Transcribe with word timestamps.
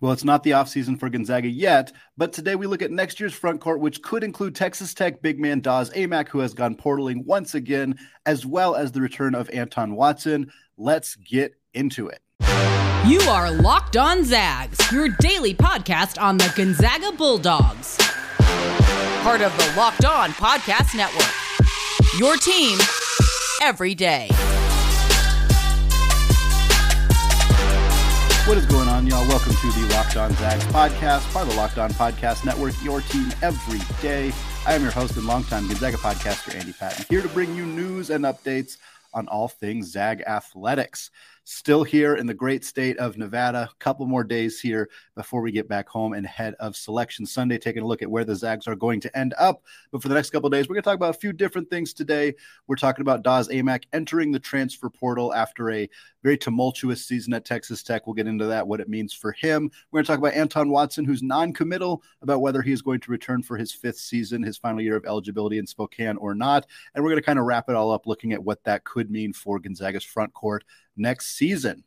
Well, 0.00 0.12
it's 0.12 0.24
not 0.24 0.42
the 0.42 0.52
offseason 0.52 0.98
for 0.98 1.10
Gonzaga 1.10 1.48
yet, 1.48 1.92
but 2.16 2.32
today 2.32 2.54
we 2.54 2.66
look 2.66 2.80
at 2.80 2.90
next 2.90 3.20
year's 3.20 3.34
front 3.34 3.60
court, 3.60 3.80
which 3.80 4.00
could 4.00 4.24
include 4.24 4.54
Texas 4.54 4.94
Tech 4.94 5.20
big 5.20 5.38
man 5.38 5.60
Daz 5.60 5.90
Aimaq, 5.90 6.28
who 6.28 6.38
has 6.38 6.54
gone 6.54 6.74
portaling 6.74 7.24
once 7.26 7.54
again, 7.54 7.98
as 8.24 8.46
well 8.46 8.74
as 8.74 8.92
the 8.92 9.02
return 9.02 9.34
of 9.34 9.50
Anton 9.50 9.94
Watson. 9.94 10.50
Let's 10.78 11.16
get 11.16 11.54
into 11.74 12.08
it. 12.08 12.20
You 13.06 13.20
are 13.22 13.50
Locked 13.50 13.98
On 13.98 14.24
Zags, 14.24 14.90
your 14.90 15.08
daily 15.20 15.54
podcast 15.54 16.20
on 16.20 16.38
the 16.38 16.50
Gonzaga 16.56 17.12
Bulldogs. 17.12 17.96
Part 19.22 19.42
of 19.42 19.54
the 19.58 19.72
Locked 19.76 20.06
On 20.06 20.30
Podcast 20.30 20.96
Network. 20.96 21.28
Your 22.18 22.36
team 22.36 22.78
every 23.62 23.94
day. 23.94 24.30
What 28.50 28.58
is 28.58 28.66
going 28.66 28.88
on, 28.88 29.06
y'all? 29.06 29.28
Welcome 29.28 29.52
to 29.52 29.66
the 29.68 29.86
Locked 29.92 30.16
On 30.16 30.34
Zags 30.34 30.64
podcast, 30.64 31.32
part 31.32 31.46
of 31.46 31.52
the 31.52 31.56
Locked 31.56 31.78
On 31.78 31.88
Podcast 31.90 32.44
Network, 32.44 32.74
your 32.82 33.00
team 33.00 33.32
every 33.42 33.78
day. 34.02 34.32
I 34.66 34.74
am 34.74 34.82
your 34.82 34.90
host 34.90 35.16
and 35.16 35.24
longtime 35.24 35.68
Gonzaga 35.68 35.98
podcaster, 35.98 36.52
Andy 36.56 36.72
Patton, 36.72 37.06
here 37.08 37.22
to 37.22 37.28
bring 37.28 37.54
you 37.54 37.64
news 37.64 38.10
and 38.10 38.24
updates 38.24 38.76
on 39.14 39.28
all 39.28 39.46
things 39.46 39.92
Zag 39.92 40.22
athletics 40.22 41.12
still 41.44 41.84
here 41.84 42.14
in 42.14 42.26
the 42.26 42.34
great 42.34 42.64
state 42.64 42.96
of 42.98 43.16
Nevada. 43.16 43.68
A 43.70 43.74
couple 43.78 44.06
more 44.06 44.24
days 44.24 44.60
here 44.60 44.88
before 45.16 45.40
we 45.40 45.52
get 45.52 45.68
back 45.68 45.88
home 45.88 46.12
and 46.12 46.26
head 46.26 46.54
of 46.60 46.76
Selection 46.76 47.26
Sunday, 47.26 47.58
taking 47.58 47.82
a 47.82 47.86
look 47.86 48.02
at 48.02 48.10
where 48.10 48.24
the 48.24 48.36
Zags 48.36 48.66
are 48.66 48.76
going 48.76 49.00
to 49.00 49.18
end 49.18 49.34
up. 49.38 49.62
But 49.90 50.02
for 50.02 50.08
the 50.08 50.14
next 50.14 50.30
couple 50.30 50.50
days, 50.50 50.68
we're 50.68 50.74
going 50.74 50.82
to 50.82 50.88
talk 50.88 50.96
about 50.96 51.16
a 51.16 51.18
few 51.18 51.32
different 51.32 51.70
things 51.70 51.92
today. 51.92 52.34
We're 52.66 52.76
talking 52.76 53.02
about 53.02 53.22
Daz 53.22 53.48
Aimaq 53.48 53.84
entering 53.92 54.32
the 54.32 54.38
transfer 54.38 54.90
portal 54.90 55.34
after 55.34 55.70
a 55.70 55.88
very 56.22 56.36
tumultuous 56.36 57.04
season 57.04 57.32
at 57.32 57.44
Texas 57.44 57.82
Tech. 57.82 58.06
We'll 58.06 58.14
get 58.14 58.26
into 58.26 58.46
that, 58.46 58.66
what 58.66 58.80
it 58.80 58.88
means 58.88 59.12
for 59.12 59.32
him. 59.32 59.70
We're 59.90 59.98
going 59.98 60.04
to 60.04 60.12
talk 60.12 60.18
about 60.18 60.34
Anton 60.34 60.70
Watson, 60.70 61.04
who's 61.04 61.22
non 61.22 61.52
committal 61.52 62.02
about 62.22 62.40
whether 62.40 62.62
he 62.62 62.72
is 62.72 62.82
going 62.82 63.00
to 63.00 63.10
return 63.10 63.42
for 63.42 63.56
his 63.56 63.72
fifth 63.72 63.98
season, 63.98 64.42
his 64.42 64.58
final 64.58 64.80
year 64.80 64.96
of 64.96 65.06
eligibility 65.06 65.58
in 65.58 65.66
Spokane 65.66 66.16
or 66.16 66.34
not. 66.34 66.66
And 66.94 67.02
we're 67.02 67.10
going 67.10 67.22
to 67.22 67.26
kind 67.26 67.38
of 67.38 67.46
wrap 67.46 67.68
it 67.68 67.76
all 67.76 67.90
up 67.90 68.06
looking 68.06 68.32
at 68.32 68.44
what 68.44 68.62
that 68.64 68.84
could 68.84 69.10
mean 69.10 69.32
for 69.32 69.58
Gonzaga's 69.58 70.04
front 70.04 70.32
court 70.32 70.64
next 71.00 71.36
season. 71.36 71.84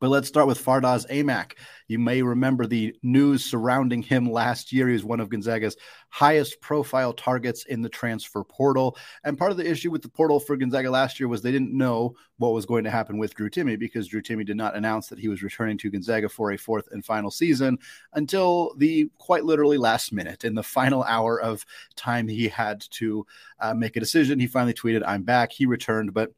But 0.00 0.10
let's 0.10 0.28
start 0.28 0.46
with 0.46 0.62
Fardaws 0.62 1.08
Aimaq. 1.08 1.52
You 1.88 1.98
may 1.98 2.22
remember 2.22 2.66
the 2.66 2.94
news 3.02 3.44
surrounding 3.44 4.02
him 4.02 4.30
last 4.30 4.72
year. 4.72 4.88
He 4.88 4.94
was 4.94 5.04
one 5.04 5.20
of 5.20 5.28
Gonzaga's 5.28 5.76
highest 6.08 6.60
profile 6.60 7.12
targets 7.12 7.64
in 7.64 7.82
the 7.82 7.88
transfer 7.88 8.44
portal. 8.44 8.96
And 9.24 9.38
part 9.38 9.50
of 9.50 9.56
the 9.56 9.70
issue 9.70 9.90
with 9.90 10.02
the 10.02 10.08
portal 10.08 10.40
for 10.40 10.56
Gonzaga 10.56 10.90
last 10.90 11.20
year 11.20 11.28
was 11.28 11.42
they 11.42 11.52
didn't 11.52 11.76
know 11.76 12.14
what 12.38 12.52
was 12.52 12.66
going 12.66 12.84
to 12.84 12.90
happen 12.90 13.18
with 13.18 13.34
Drew 13.34 13.50
Timme 13.50 13.78
because 13.78 14.08
Drew 14.08 14.22
Timme 14.22 14.44
did 14.44 14.56
not 14.56 14.76
announce 14.76 15.08
that 15.08 15.18
he 15.18 15.28
was 15.28 15.42
returning 15.42 15.78
to 15.78 15.90
Gonzaga 15.90 16.28
for 16.28 16.52
a 16.52 16.58
fourth 16.58 16.88
and 16.90 17.04
final 17.04 17.30
season 17.30 17.78
until 18.14 18.74
the 18.76 19.08
quite 19.18 19.44
literally 19.44 19.78
last 19.78 20.12
minute. 20.12 20.44
In 20.44 20.54
the 20.54 20.62
final 20.62 21.02
hour 21.04 21.40
of 21.40 21.64
time 21.96 22.26
he 22.28 22.48
had 22.48 22.80
to 22.92 23.26
uh, 23.60 23.74
make 23.74 23.96
a 23.96 24.00
decision, 24.00 24.40
he 24.40 24.46
finally 24.46 24.74
tweeted, 24.74 25.02
I'm 25.06 25.22
back. 25.22 25.52
He 25.52 25.66
returned, 25.66 26.12
but 26.14 26.32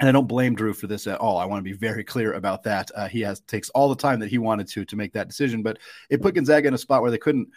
and 0.00 0.08
I 0.08 0.12
don't 0.12 0.26
blame 0.26 0.54
Drew 0.54 0.72
for 0.72 0.86
this 0.86 1.06
at 1.06 1.20
all. 1.20 1.36
I 1.36 1.44
want 1.44 1.60
to 1.60 1.70
be 1.70 1.76
very 1.76 2.02
clear 2.02 2.32
about 2.32 2.62
that. 2.64 2.90
Uh, 2.94 3.06
he 3.06 3.20
has 3.20 3.40
takes 3.40 3.68
all 3.70 3.90
the 3.90 3.94
time 3.94 4.18
that 4.20 4.30
he 4.30 4.38
wanted 4.38 4.66
to 4.68 4.84
to 4.86 4.96
make 4.96 5.12
that 5.12 5.28
decision, 5.28 5.62
but 5.62 5.78
it 6.08 6.22
put 6.22 6.34
Gonzaga 6.34 6.68
in 6.68 6.74
a 6.74 6.78
spot 6.78 7.02
where 7.02 7.10
they 7.10 7.18
couldn't. 7.18 7.48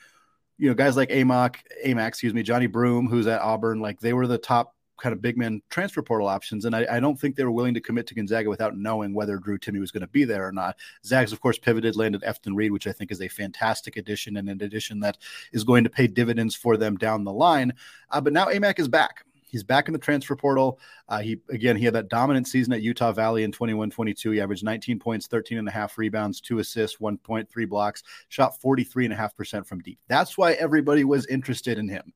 You 0.60 0.70
know, 0.70 0.76
guys 0.76 0.96
like 0.96 1.10
Amok, 1.10 1.58
Aimaq, 1.84 2.08
excuse 2.08 2.34
me, 2.34 2.44
Johni 2.44 2.72
Broome, 2.72 3.08
who's 3.08 3.26
at 3.26 3.42
Auburn, 3.42 3.80
like 3.80 4.00
they 4.00 4.14
were 4.14 4.28
the 4.28 4.38
top 4.38 4.76
kind 5.00 5.12
of 5.12 5.22
big 5.22 5.36
man 5.36 5.62
transfer 5.72 6.04
portal 6.04 6.28
options, 6.28 6.66
and 6.66 6.76
I, 6.76 6.86
I 6.92 7.00
don't 7.00 7.20
think 7.20 7.36
they 7.36 7.44
were 7.44 7.52
willing 7.52 7.74
to 7.74 7.82
commit 7.82 8.08
to 8.08 8.16
Gonzaga 8.16 8.50
without 8.50 8.78
knowing 8.78 9.14
whether 9.14 9.38
Drew 9.38 9.58
Timme 9.58 9.80
was 9.80 9.92
going 9.92 10.02
to 10.02 10.08
be 10.08 10.26
there 10.26 10.48
or 10.48 10.52
not. 10.52 10.78
Zags, 11.04 11.34
of 11.34 11.42
course, 11.42 11.58
pivoted, 11.58 11.96
landed 11.96 12.22
Efton 12.22 12.56
Reid, 12.56 12.72
which 12.72 12.88
I 12.88 12.92
think 12.92 13.12
is 13.12 13.22
a 13.22 13.28
fantastic 13.28 13.98
addition 13.98 14.38
and 14.38 14.48
an 14.48 14.62
addition 14.62 15.00
that 15.00 15.18
is 15.54 15.64
going 15.64 15.86
to 15.86 15.90
pay 15.90 16.08
dividends 16.08 16.56
for 16.56 16.78
them 16.78 16.98
down 16.98 17.24
the 17.24 17.34
line. 17.34 17.74
Uh, 18.12 18.22
but 18.22 18.34
now 18.34 18.46
Aimaq 18.46 18.80
is 18.80 18.88
back. 18.88 19.26
He's 19.54 19.64
back 19.64 19.88
in 19.88 19.94
the 19.94 20.00
transfer 20.00 20.36
portal. 20.36 20.80
Uh, 21.08 21.20
he 21.20 21.40
again, 21.50 21.78
he 21.78 21.86
had 21.86 21.94
that 21.94 22.10
dominant 22.10 22.48
season 22.48 22.74
at 22.74 22.82
Utah 22.82 23.12
Valley 23.12 23.44
in 23.44 23.52
21-22. 23.52 24.34
He 24.34 24.42
averaged 24.42 24.64
19 24.64 24.98
points, 24.98 25.28
13 25.28 25.60
and 25.60 25.68
a 25.68 25.72
half 25.72 25.96
rebounds, 25.96 26.42
two 26.42 26.58
assists, 26.58 26.98
1.3 26.98 27.70
blocks, 27.70 28.02
shot 28.30 28.60
43 28.60 29.06
and 29.06 29.14
a 29.14 29.18
half 29.18 29.38
percent 29.38 29.68
from 29.68 29.80
deep. 29.80 30.00
That's 30.08 30.40
why 30.40 30.54
everybody 30.54 31.04
was 31.04 31.28
interested 31.28 31.78
in 31.78 31.88
him. 31.88 32.14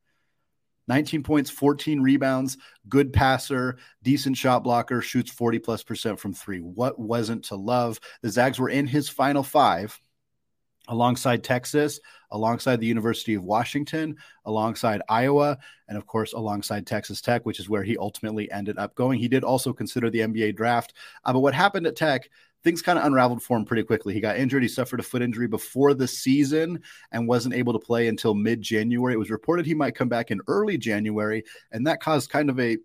19 0.87 1.21
points, 1.21 1.51
14 1.51 2.01
rebounds, 2.01 2.57
good 2.89 3.13
passer, 3.13 3.77
decent 4.01 4.35
shot 4.35 4.63
blocker, 4.63 5.01
shoots 5.01 5.31
40 5.31 5.59
plus 5.59 5.83
percent 5.83 6.19
from 6.19 6.33
three. 6.33 6.59
What 6.59 6.97
wasn't 6.97 7.45
to 7.45 7.55
love? 7.55 7.99
The 8.23 8.29
Zags 8.31 8.57
were 8.57 8.69
in 8.69 8.87
his 8.87 9.09
final 9.09 9.43
five 9.43 9.99
alongside 10.87 11.43
Texas, 11.43 11.99
alongside 12.31 12.79
the 12.79 12.87
University 12.87 13.33
of 13.33 13.43
Washington, 13.43 14.15
alongside 14.45 15.01
Iowa, 15.09 15.57
and 15.87 15.97
of 15.97 16.05
course, 16.05 16.33
alongside 16.33 16.85
Texas 16.85 17.21
Tech, 17.21 17.45
which 17.45 17.59
is 17.59 17.69
where 17.69 17.83
he 17.83 17.97
ultimately 17.97 18.51
ended 18.51 18.77
up 18.77 18.95
going. 18.95 19.19
He 19.19 19.27
did 19.27 19.43
also 19.43 19.73
consider 19.73 20.09
the 20.09 20.19
NBA 20.19 20.55
draft. 20.55 20.93
Uh, 21.23 21.33
but 21.33 21.39
what 21.39 21.53
happened 21.53 21.87
at 21.87 21.95
Tech, 21.95 22.29
things 22.63 22.81
kind 22.81 22.99
of 22.99 23.05
unraveled 23.05 23.41
for 23.41 23.55
him 23.55 23.65
pretty 23.65 23.83
quickly. 23.83 24.13
He 24.13 24.19
got 24.19 24.37
injured. 24.37 24.63
He 24.63 24.67
suffered 24.67 24.99
a 24.99 25.03
foot 25.03 25.21
injury 25.21 25.47
before 25.47 25.93
the 25.93 26.07
season 26.07 26.81
and 27.11 27.27
wasn't 27.27 27.55
able 27.55 27.73
to 27.73 27.79
play 27.79 28.07
until 28.07 28.33
mid 28.33 28.61
January. 28.61 29.13
It 29.13 29.19
was 29.19 29.29
reported 29.29 29.65
he 29.65 29.73
might 29.73 29.95
come 29.95 30.09
back 30.09 30.31
in 30.31 30.41
early 30.47 30.77
January, 30.77 31.43
and 31.71 31.85
that 31.87 32.01
caused 32.01 32.29
kind 32.29 32.49
of 32.49 32.59
a 32.59 32.77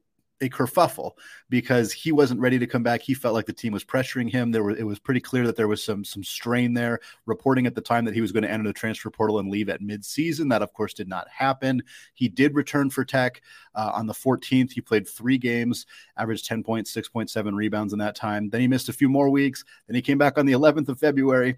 a 0.42 0.48
kerfuffle 0.50 1.12
because 1.48 1.92
he 1.92 2.12
wasn't 2.12 2.40
ready 2.40 2.58
to 2.58 2.66
come 2.66 2.82
back. 2.82 3.00
He 3.00 3.14
felt 3.14 3.34
like 3.34 3.46
the 3.46 3.52
team 3.52 3.72
was 3.72 3.84
pressuring 3.84 4.30
him. 4.30 4.50
There 4.50 4.62
were 4.62 4.72
it 4.72 4.86
was 4.86 4.98
pretty 4.98 5.20
clear 5.20 5.46
that 5.46 5.56
there 5.56 5.68
was 5.68 5.82
some 5.82 6.04
some 6.04 6.22
strain 6.22 6.74
there. 6.74 7.00
Reporting 7.24 7.66
at 7.66 7.74
the 7.74 7.80
time 7.80 8.04
that 8.04 8.14
he 8.14 8.20
was 8.20 8.32
going 8.32 8.42
to 8.42 8.50
enter 8.50 8.66
the 8.66 8.72
transfer 8.72 9.08
portal 9.08 9.38
and 9.38 9.50
leave 9.50 9.68
at 9.68 9.80
midseason. 9.80 10.50
That 10.50 10.62
of 10.62 10.72
course 10.74 10.92
did 10.92 11.08
not 11.08 11.28
happen. 11.28 11.82
He 12.12 12.28
did 12.28 12.54
return 12.54 12.90
for 12.90 13.04
Tech 13.04 13.40
uh, 13.74 13.92
on 13.94 14.06
the 14.06 14.12
14th. 14.12 14.72
He 14.72 14.80
played 14.80 15.08
three 15.08 15.38
games, 15.38 15.86
averaged 16.16 16.46
10 16.46 16.64
points, 16.64 16.94
6.7 16.94 17.54
rebounds 17.54 17.92
in 17.92 18.00
that 18.00 18.16
time. 18.16 18.50
Then 18.50 18.60
he 18.60 18.68
missed 18.68 18.88
a 18.88 18.92
few 18.92 19.08
more 19.08 19.30
weeks. 19.30 19.64
Then 19.86 19.94
he 19.94 20.02
came 20.02 20.18
back 20.18 20.36
on 20.36 20.46
the 20.46 20.52
11th 20.52 20.88
of 20.88 20.98
February. 20.98 21.56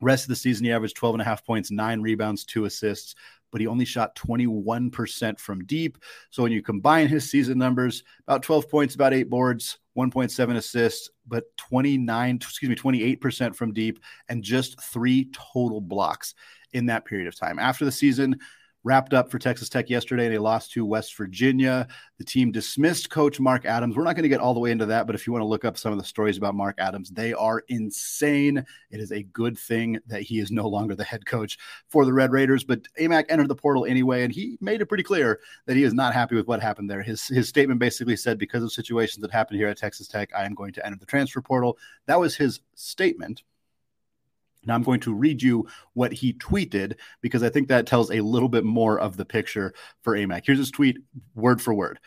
Rest 0.00 0.24
of 0.24 0.28
the 0.28 0.36
season, 0.36 0.64
he 0.66 0.72
averaged 0.72 0.96
12 0.96 1.14
and 1.14 1.22
a 1.22 1.24
half 1.24 1.46
points, 1.46 1.70
nine 1.70 2.02
rebounds, 2.02 2.44
two 2.44 2.64
assists 2.64 3.14
but 3.54 3.60
he 3.60 3.68
only 3.68 3.84
shot 3.84 4.16
21% 4.16 5.38
from 5.38 5.64
deep. 5.64 5.98
So 6.30 6.42
when 6.42 6.50
you 6.50 6.60
combine 6.60 7.06
his 7.06 7.30
season 7.30 7.56
numbers, 7.56 8.02
about 8.26 8.42
12 8.42 8.68
points, 8.68 8.96
about 8.96 9.14
eight 9.14 9.30
boards, 9.30 9.78
1.7 9.96 10.56
assists, 10.56 11.08
but 11.28 11.56
29, 11.58 12.34
excuse 12.34 12.68
me, 12.68 12.74
28% 12.74 13.54
from 13.54 13.72
deep, 13.72 14.00
and 14.28 14.42
just 14.42 14.82
three 14.82 15.30
total 15.32 15.80
blocks 15.80 16.34
in 16.72 16.86
that 16.86 17.04
period 17.04 17.28
of 17.28 17.38
time. 17.38 17.60
After 17.60 17.84
the 17.84 17.92
season, 17.92 18.40
wrapped 18.84 19.14
up 19.14 19.30
for 19.30 19.38
Texas 19.38 19.68
Tech 19.68 19.90
yesterday. 19.90 20.26
And 20.26 20.34
they 20.34 20.38
lost 20.38 20.72
to 20.72 20.86
West 20.86 21.16
Virginia. 21.16 21.88
The 22.18 22.24
team 22.24 22.52
dismissed 22.52 23.10
coach 23.10 23.40
Mark 23.40 23.64
Adams. 23.64 23.96
We're 23.96 24.04
not 24.04 24.14
going 24.14 24.24
to 24.24 24.28
get 24.28 24.40
all 24.40 24.54
the 24.54 24.60
way 24.60 24.70
into 24.70 24.86
that, 24.86 25.06
but 25.06 25.14
if 25.14 25.26
you 25.26 25.32
want 25.32 25.42
to 25.42 25.48
look 25.48 25.64
up 25.64 25.76
some 25.76 25.92
of 25.92 25.98
the 25.98 26.04
stories 26.04 26.36
about 26.36 26.54
Mark 26.54 26.76
Adams, 26.78 27.10
they 27.10 27.32
are 27.32 27.64
insane. 27.68 28.64
It 28.90 29.00
is 29.00 29.10
a 29.10 29.22
good 29.24 29.58
thing 29.58 29.98
that 30.06 30.22
he 30.22 30.38
is 30.38 30.52
no 30.52 30.68
longer 30.68 30.94
the 30.94 31.02
head 31.02 31.26
coach 31.26 31.58
for 31.88 32.04
the 32.04 32.12
Red 32.12 32.30
Raiders, 32.30 32.62
but 32.62 32.82
Aimaq 33.00 33.24
entered 33.28 33.48
the 33.48 33.56
portal 33.56 33.84
anyway, 33.84 34.22
and 34.22 34.32
he 34.32 34.58
made 34.60 34.80
it 34.80 34.86
pretty 34.86 35.02
clear 35.02 35.40
that 35.66 35.76
he 35.76 35.82
is 35.82 35.94
not 35.94 36.14
happy 36.14 36.36
with 36.36 36.46
what 36.46 36.60
happened 36.60 36.88
there. 36.90 37.02
His, 37.02 37.26
his 37.26 37.48
statement 37.48 37.80
basically 37.80 38.16
said, 38.16 38.38
because 38.38 38.62
of 38.62 38.72
situations 38.72 39.22
that 39.22 39.30
happened 39.30 39.58
here 39.58 39.68
at 39.68 39.78
Texas 39.78 40.06
Tech, 40.06 40.30
I 40.36 40.44
am 40.44 40.54
going 40.54 40.72
to 40.74 40.86
enter 40.86 40.98
the 40.98 41.06
transfer 41.06 41.40
portal. 41.40 41.78
That 42.06 42.20
was 42.20 42.36
his 42.36 42.60
statement. 42.74 43.42
Now 44.66 44.74
I'm 44.74 44.82
going 44.82 45.00
to 45.00 45.14
read 45.14 45.42
you 45.42 45.66
what 45.92 46.12
he 46.12 46.32
tweeted 46.34 46.94
because 47.20 47.42
I 47.42 47.48
think 47.48 47.68
that 47.68 47.86
tells 47.86 48.10
a 48.10 48.20
little 48.20 48.48
bit 48.48 48.64
more 48.64 48.98
of 48.98 49.16
the 49.16 49.24
picture 49.24 49.74
for 50.02 50.16
Aimaq. 50.16 50.42
Here's 50.44 50.58
his 50.58 50.70
tweet, 50.70 50.98
word 51.34 51.60
for 51.60 51.74
word. 51.74 51.98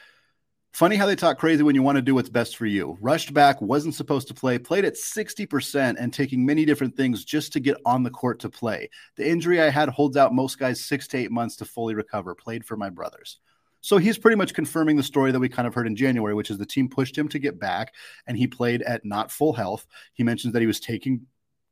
Funny 0.74 0.96
how 0.96 1.08
they 1.08 1.16
talk 1.16 1.40
crazy 1.40 1.64
when 1.64 1.74
you 1.74 1.82
want 1.82 1.96
to 1.96 2.04
do 2.04 2.14
what's 2.14 2.30
best 2.30 2.56
for 2.56 2.68
you. 2.68 3.00
Rushed 3.02 3.34
back, 3.34 3.60
wasn't 3.62 3.96
supposed 3.96 4.28
to 4.28 4.36
play, 4.36 4.60
played 4.60 4.86
at 4.86 4.94
60% 4.94 5.96
and 5.98 6.14
taking 6.14 6.46
many 6.46 6.66
different 6.66 6.96
things 6.96 7.26
just 7.26 7.52
to 7.54 7.60
get 7.60 7.78
on 7.84 8.04
the 8.04 8.12
court 8.12 8.40
to 8.42 8.50
play. 8.50 8.90
The 9.16 9.28
injury 9.28 9.60
I 9.60 9.70
had 9.70 9.90
holds 9.90 10.18
out 10.18 10.36
most 10.36 10.60
guys 10.60 10.86
six 10.86 11.08
to 11.08 11.18
eight 11.18 11.32
months 11.32 11.56
to 11.56 11.66
fully 11.66 11.96
recover. 11.96 12.36
Played 12.36 12.64
for 12.64 12.78
my 12.78 12.92
brothers. 12.92 13.40
So 13.82 13.98
he's 13.98 14.18
pretty 14.18 14.36
much 14.36 14.54
confirming 14.54 14.98
the 14.98 15.04
story 15.04 15.32
that 15.32 15.40
we 15.40 15.50
kind 15.50 15.68
of 15.68 15.74
heard 15.74 15.88
in 15.88 15.96
January, 15.96 16.36
which 16.36 16.52
is 16.52 16.58
the 16.58 16.66
team 16.66 16.90
pushed 16.90 17.18
him 17.18 17.28
to 17.30 17.40
get 17.40 17.60
back 17.60 17.94
and 18.28 18.38
he 18.38 18.46
played 18.46 18.82
at 18.82 19.06
not 19.06 19.32
full 19.32 19.54
health. 19.54 19.88
He 20.14 20.24
mentions 20.24 20.54
that 20.54 20.62
he 20.62 20.68
was 20.68 20.80
taking 20.80 21.26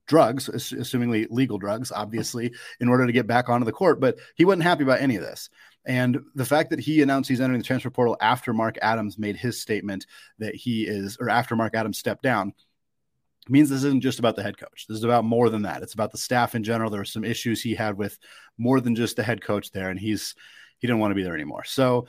drugs, 0.07 0.49
assumingly 0.49 1.27
legal 1.29 1.57
drugs, 1.57 1.91
obviously, 1.91 2.53
in 2.79 2.89
order 2.89 3.05
to 3.05 3.13
get 3.13 3.27
back 3.27 3.49
onto 3.49 3.65
the 3.65 3.71
court. 3.71 3.99
But 3.99 4.17
he 4.35 4.45
wasn't 4.45 4.63
happy 4.63 4.83
about 4.83 5.01
any 5.01 5.15
of 5.15 5.23
this. 5.23 5.49
And 5.85 6.19
the 6.33 6.45
fact 6.45 6.71
that 6.71 6.79
he 6.79 7.01
announced 7.01 7.29
he's 7.29 7.41
entering 7.41 7.59
the 7.59 7.65
transfer 7.65 7.89
portal 7.91 8.17
after 8.19 8.53
Mark 8.53 8.77
Adams 8.81 9.17
made 9.17 9.35
his 9.35 9.61
statement 9.61 10.05
that 10.39 10.55
he 10.55 10.83
is, 10.83 11.17
or 11.19 11.29
after 11.29 11.55
Mark 11.55 11.75
Adams 11.75 11.99
stepped 11.99 12.23
down, 12.23 12.53
means 13.47 13.69
this 13.69 13.83
isn't 13.83 14.01
just 14.01 14.17
about 14.17 14.35
the 14.35 14.41
head 14.41 14.57
coach. 14.57 14.87
This 14.87 14.97
is 14.97 15.03
about 15.03 15.23
more 15.23 15.49
than 15.49 15.63
that. 15.63 15.83
It's 15.83 15.93
about 15.93 16.11
the 16.11 16.17
staff 16.17 16.55
in 16.55 16.63
general. 16.63 16.89
There 16.89 17.01
were 17.01 17.05
some 17.05 17.23
issues 17.23 17.61
he 17.61 17.75
had 17.75 17.97
with 17.97 18.17
more 18.57 18.81
than 18.81 18.95
just 18.95 19.15
the 19.15 19.23
head 19.23 19.43
coach 19.43 19.71
there, 19.71 19.89
and 19.89 19.99
he's 19.99 20.33
he 20.79 20.87
didn't 20.87 20.99
want 20.99 21.11
to 21.11 21.15
be 21.15 21.23
there 21.23 21.35
anymore. 21.35 21.63
So 21.63 22.07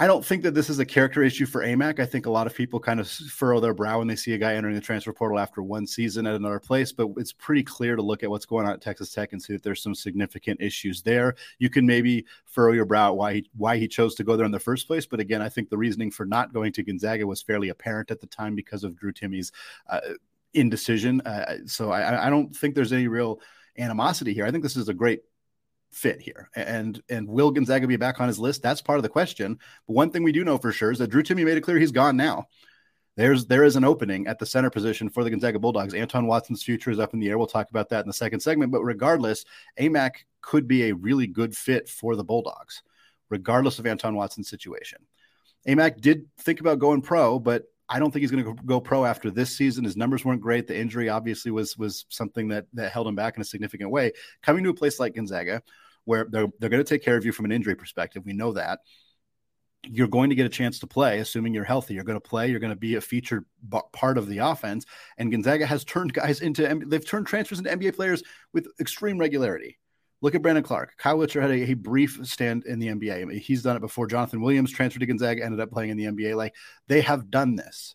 I 0.00 0.06
don't 0.06 0.24
think 0.24 0.42
that 0.44 0.54
this 0.54 0.70
is 0.70 0.78
a 0.78 0.86
character 0.86 1.22
issue 1.22 1.44
for 1.44 1.62
Aimaq. 1.62 2.00
I 2.00 2.06
think 2.06 2.24
a 2.24 2.30
lot 2.30 2.46
of 2.46 2.54
people 2.54 2.80
kind 2.80 3.00
of 3.00 3.06
furrow 3.06 3.60
their 3.60 3.74
brow 3.74 3.98
when 3.98 4.08
they 4.08 4.16
see 4.16 4.32
a 4.32 4.38
guy 4.38 4.54
entering 4.54 4.74
the 4.74 4.80
transfer 4.80 5.12
portal 5.12 5.38
after 5.38 5.62
one 5.62 5.86
season 5.86 6.26
at 6.26 6.34
another 6.34 6.58
place, 6.58 6.90
but 6.90 7.08
it's 7.18 7.34
pretty 7.34 7.62
clear 7.62 7.96
to 7.96 8.02
look 8.02 8.22
at 8.22 8.30
what's 8.30 8.46
going 8.46 8.66
on 8.66 8.72
at 8.72 8.80
Texas 8.80 9.12
Tech 9.12 9.34
and 9.34 9.42
see 9.42 9.52
that 9.52 9.62
there's 9.62 9.82
some 9.82 9.94
significant 9.94 10.58
issues 10.62 11.02
there. 11.02 11.34
You 11.58 11.68
can 11.68 11.84
maybe 11.84 12.24
furrow 12.46 12.72
your 12.72 12.86
brow 12.86 13.12
why 13.12 13.34
he, 13.34 13.50
why 13.58 13.76
he 13.76 13.86
chose 13.86 14.14
to 14.14 14.24
go 14.24 14.36
there 14.36 14.46
in 14.46 14.52
the 14.52 14.58
first 14.58 14.86
place, 14.86 15.04
but 15.04 15.20
again, 15.20 15.42
I 15.42 15.50
think 15.50 15.68
the 15.68 15.76
reasoning 15.76 16.10
for 16.10 16.24
not 16.24 16.54
going 16.54 16.72
to 16.72 16.82
Gonzaga 16.82 17.26
was 17.26 17.42
fairly 17.42 17.68
apparent 17.68 18.10
at 18.10 18.22
the 18.22 18.26
time 18.26 18.54
because 18.54 18.84
of 18.84 18.96
Drew 18.96 19.12
Timme's 19.12 19.52
uh, 19.90 20.00
indecision. 20.54 21.20
Uh, 21.26 21.58
so 21.66 21.92
I, 21.92 22.26
I 22.26 22.30
don't 22.30 22.56
think 22.56 22.74
there's 22.74 22.94
any 22.94 23.06
real 23.06 23.38
animosity 23.76 24.32
here. 24.32 24.46
I 24.46 24.50
think 24.50 24.62
this 24.62 24.78
is 24.78 24.88
a 24.88 24.94
great 24.94 25.20
fit 25.92 26.20
here. 26.20 26.48
And 26.54 27.00
and 27.08 27.28
will 27.28 27.50
Gonzaga 27.50 27.86
be 27.86 27.96
back 27.96 28.20
on 28.20 28.28
his 28.28 28.38
list? 28.38 28.62
That's 28.62 28.82
part 28.82 28.98
of 28.98 29.02
the 29.02 29.08
question. 29.08 29.58
But 29.86 29.94
one 29.94 30.10
thing 30.10 30.22
we 30.22 30.32
do 30.32 30.44
know 30.44 30.58
for 30.58 30.72
sure 30.72 30.92
is 30.92 30.98
that 30.98 31.10
Drew 31.10 31.22
Timme 31.22 31.44
made 31.44 31.56
it 31.56 31.62
clear 31.62 31.78
he's 31.78 31.92
gone 31.92 32.16
now. 32.16 32.46
There's 33.16 33.46
there 33.46 33.64
is 33.64 33.76
an 33.76 33.84
opening 33.84 34.26
at 34.26 34.38
the 34.38 34.46
center 34.46 34.70
position 34.70 35.08
for 35.08 35.24
the 35.24 35.30
Gonzaga 35.30 35.58
Bulldogs. 35.58 35.94
Anton 35.94 36.26
Watson's 36.26 36.62
future 36.62 36.90
is 36.90 36.98
up 36.98 37.12
in 37.12 37.20
the 37.20 37.28
air. 37.28 37.38
We'll 37.38 37.46
talk 37.46 37.70
about 37.70 37.88
that 37.90 38.00
in 38.00 38.06
the 38.06 38.14
second 38.14 38.40
segment. 38.40 38.72
But 38.72 38.82
regardless, 38.82 39.44
Aimaq 39.78 40.12
could 40.40 40.66
be 40.66 40.84
a 40.84 40.94
really 40.94 41.26
good 41.26 41.56
fit 41.56 41.88
for 41.88 42.16
the 42.16 42.24
Bulldogs, 42.24 42.82
regardless 43.28 43.78
of 43.78 43.86
Anton 43.86 44.14
Watson's 44.14 44.48
situation. 44.48 45.04
Aimaq 45.68 46.00
did 46.00 46.28
think 46.38 46.60
about 46.60 46.78
going 46.78 47.02
pro, 47.02 47.38
but 47.38 47.64
I 47.90 47.98
don't 47.98 48.12
think 48.12 48.20
he's 48.20 48.30
going 48.30 48.44
to 48.44 48.54
go 48.64 48.80
pro 48.80 49.04
after 49.04 49.30
this 49.30 49.56
season. 49.56 49.82
His 49.82 49.96
numbers 49.96 50.24
weren't 50.24 50.40
great. 50.40 50.68
The 50.68 50.78
injury 50.78 51.08
obviously 51.08 51.50
was 51.50 51.76
was 51.76 52.06
something 52.08 52.48
that 52.48 52.66
that 52.74 52.92
held 52.92 53.08
him 53.08 53.16
back 53.16 53.34
in 53.36 53.42
a 53.42 53.44
significant 53.44 53.90
way. 53.90 54.12
Coming 54.42 54.62
to 54.64 54.70
a 54.70 54.74
place 54.74 55.00
like 55.00 55.16
Gonzaga, 55.16 55.62
where 56.04 56.26
they're 56.30 56.46
they're 56.60 56.70
going 56.70 56.82
to 56.82 56.88
take 56.88 57.04
care 57.04 57.16
of 57.16 57.24
you 57.24 57.32
from 57.32 57.46
an 57.46 57.52
injury 57.52 57.74
perspective, 57.74 58.22
we 58.24 58.32
know 58.32 58.52
that. 58.52 58.78
You're 59.82 60.08
going 60.08 60.28
to 60.28 60.36
get 60.36 60.46
a 60.46 60.50
chance 60.50 60.78
to 60.80 60.86
play, 60.86 61.20
assuming 61.20 61.54
you're 61.54 61.64
healthy. 61.64 61.94
You're 61.94 62.04
going 62.04 62.20
to 62.20 62.28
play. 62.28 62.48
You're 62.50 62.60
going 62.60 62.72
to 62.72 62.76
be 62.76 62.96
a 62.96 63.00
featured 63.00 63.46
b- 63.66 63.80
part 63.92 64.18
of 64.18 64.28
the 64.28 64.38
offense. 64.38 64.84
And 65.16 65.32
Gonzaga 65.32 65.64
has 65.66 65.84
turned 65.84 66.12
guys 66.12 66.42
into 66.42 66.82
they've 66.86 67.06
turned 67.06 67.26
transfers 67.26 67.58
into 67.58 67.70
NBA 67.70 67.96
players 67.96 68.22
with 68.52 68.68
extreme 68.78 69.18
regularity. 69.18 69.78
Look 70.22 70.34
at 70.34 70.42
Brandon 70.42 70.62
Clarke. 70.62 70.96
Kyle 70.98 71.16
Wiltjer 71.16 71.40
had 71.40 71.50
a, 71.50 71.70
a, 71.70 71.74
brief 71.74 72.20
stand 72.24 72.64
in 72.66 72.78
the 72.78 72.88
NBA. 72.88 73.22
I 73.22 73.24
mean, 73.24 73.38
he's 73.38 73.62
done 73.62 73.76
it 73.76 73.80
before. 73.80 74.06
Jonathan 74.06 74.42
Williams 74.42 74.70
transferred 74.70 75.00
to 75.00 75.06
Gonzaga, 75.06 75.44
ended 75.44 75.60
up 75.60 75.70
playing 75.70 75.90
in 75.90 75.96
the 75.96 76.04
NBA. 76.04 76.36
Like 76.36 76.54
they 76.88 77.00
have 77.00 77.30
done 77.30 77.56
this 77.56 77.94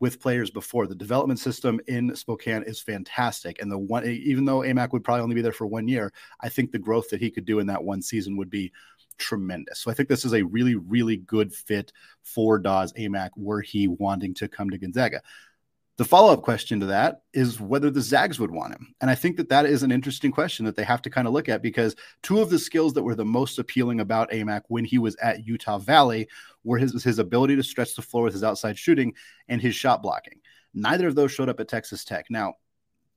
with 0.00 0.20
players 0.20 0.50
before. 0.50 0.86
The 0.86 0.94
development 0.94 1.38
system 1.38 1.80
in 1.86 2.14
Spokane 2.16 2.64
is 2.64 2.80
fantastic. 2.80 3.62
And 3.62 3.70
the 3.70 3.78
one, 3.78 4.04
even 4.04 4.44
though 4.44 4.60
Aimaq 4.60 4.92
would 4.92 5.04
probably 5.04 5.22
only 5.22 5.36
be 5.36 5.42
there 5.42 5.52
for 5.52 5.66
one 5.66 5.86
year, 5.86 6.12
I 6.40 6.48
think 6.48 6.72
the 6.72 6.78
growth 6.78 7.08
that 7.10 7.20
he 7.20 7.30
could 7.30 7.44
do 7.44 7.60
in 7.60 7.68
that 7.68 7.84
one 7.84 8.02
season 8.02 8.36
would 8.36 8.50
be 8.50 8.72
tremendous. 9.18 9.78
So 9.78 9.90
I 9.90 9.94
think 9.94 10.08
this 10.08 10.24
is 10.24 10.34
a 10.34 10.42
really, 10.42 10.74
really 10.74 11.18
good 11.18 11.54
fit 11.54 11.92
for 12.22 12.58
Daz 12.58 12.92
Aimaq 12.94 13.30
were 13.36 13.60
he 13.60 13.86
wanting 13.86 14.34
to 14.34 14.48
come 14.48 14.70
to 14.70 14.78
Gonzaga. 14.78 15.22
The 15.96 16.04
follow 16.04 16.32
up 16.32 16.42
question 16.42 16.80
to 16.80 16.86
that 16.86 17.22
is 17.32 17.60
whether 17.60 17.88
the 17.88 18.00
Zags 18.00 18.40
would 18.40 18.50
want 18.50 18.72
him. 18.72 18.94
And 19.00 19.08
I 19.08 19.14
think 19.14 19.36
that 19.36 19.48
that 19.50 19.64
is 19.64 19.84
an 19.84 19.92
interesting 19.92 20.32
question 20.32 20.64
that 20.64 20.74
they 20.74 20.82
have 20.82 21.02
to 21.02 21.10
kind 21.10 21.28
of 21.28 21.32
look 21.32 21.48
at 21.48 21.62
because 21.62 21.94
two 22.22 22.40
of 22.40 22.50
the 22.50 22.58
skills 22.58 22.94
that 22.94 23.04
were 23.04 23.14
the 23.14 23.24
most 23.24 23.60
appealing 23.60 24.00
about 24.00 24.32
Aimaq 24.32 24.62
when 24.66 24.84
he 24.84 24.98
was 24.98 25.14
at 25.16 25.46
Utah 25.46 25.78
Valley 25.78 26.28
were 26.64 26.78
his, 26.78 27.04
his 27.04 27.20
ability 27.20 27.54
to 27.54 27.62
stretch 27.62 27.94
the 27.94 28.02
floor 28.02 28.24
with 28.24 28.32
his 28.32 28.42
outside 28.42 28.76
shooting 28.76 29.14
and 29.48 29.60
his 29.60 29.76
shot 29.76 30.02
blocking. 30.02 30.40
Neither 30.74 31.06
of 31.06 31.14
those 31.14 31.30
showed 31.30 31.48
up 31.48 31.60
at 31.60 31.68
Texas 31.68 32.04
Tech. 32.04 32.26
Now, 32.28 32.54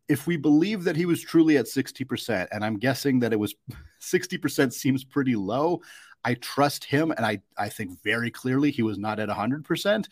if 0.08 0.28
we 0.28 0.38
believe 0.38 0.84
that 0.84 0.96
he 0.96 1.08
was 1.08 1.22
truly 1.22 1.58
at 1.58 1.66
60%, 1.66 2.48
and 2.52 2.64
I'm 2.64 2.78
guessing 2.78 3.20
that 3.22 3.34
it 3.34 3.40
was 3.40 3.56
60% 4.02 4.72
seems 4.72 5.04
pretty 5.04 5.36
low, 5.36 5.82
I 6.24 6.36
trust 6.36 6.84
him. 6.84 7.12
And 7.12 7.26
I, 7.26 7.42
I 7.58 7.70
think 7.70 8.02
very 8.04 8.30
clearly 8.30 8.70
he 8.70 8.84
was 8.84 8.98
not 9.00 9.20
at 9.20 9.30
100% 9.30 10.06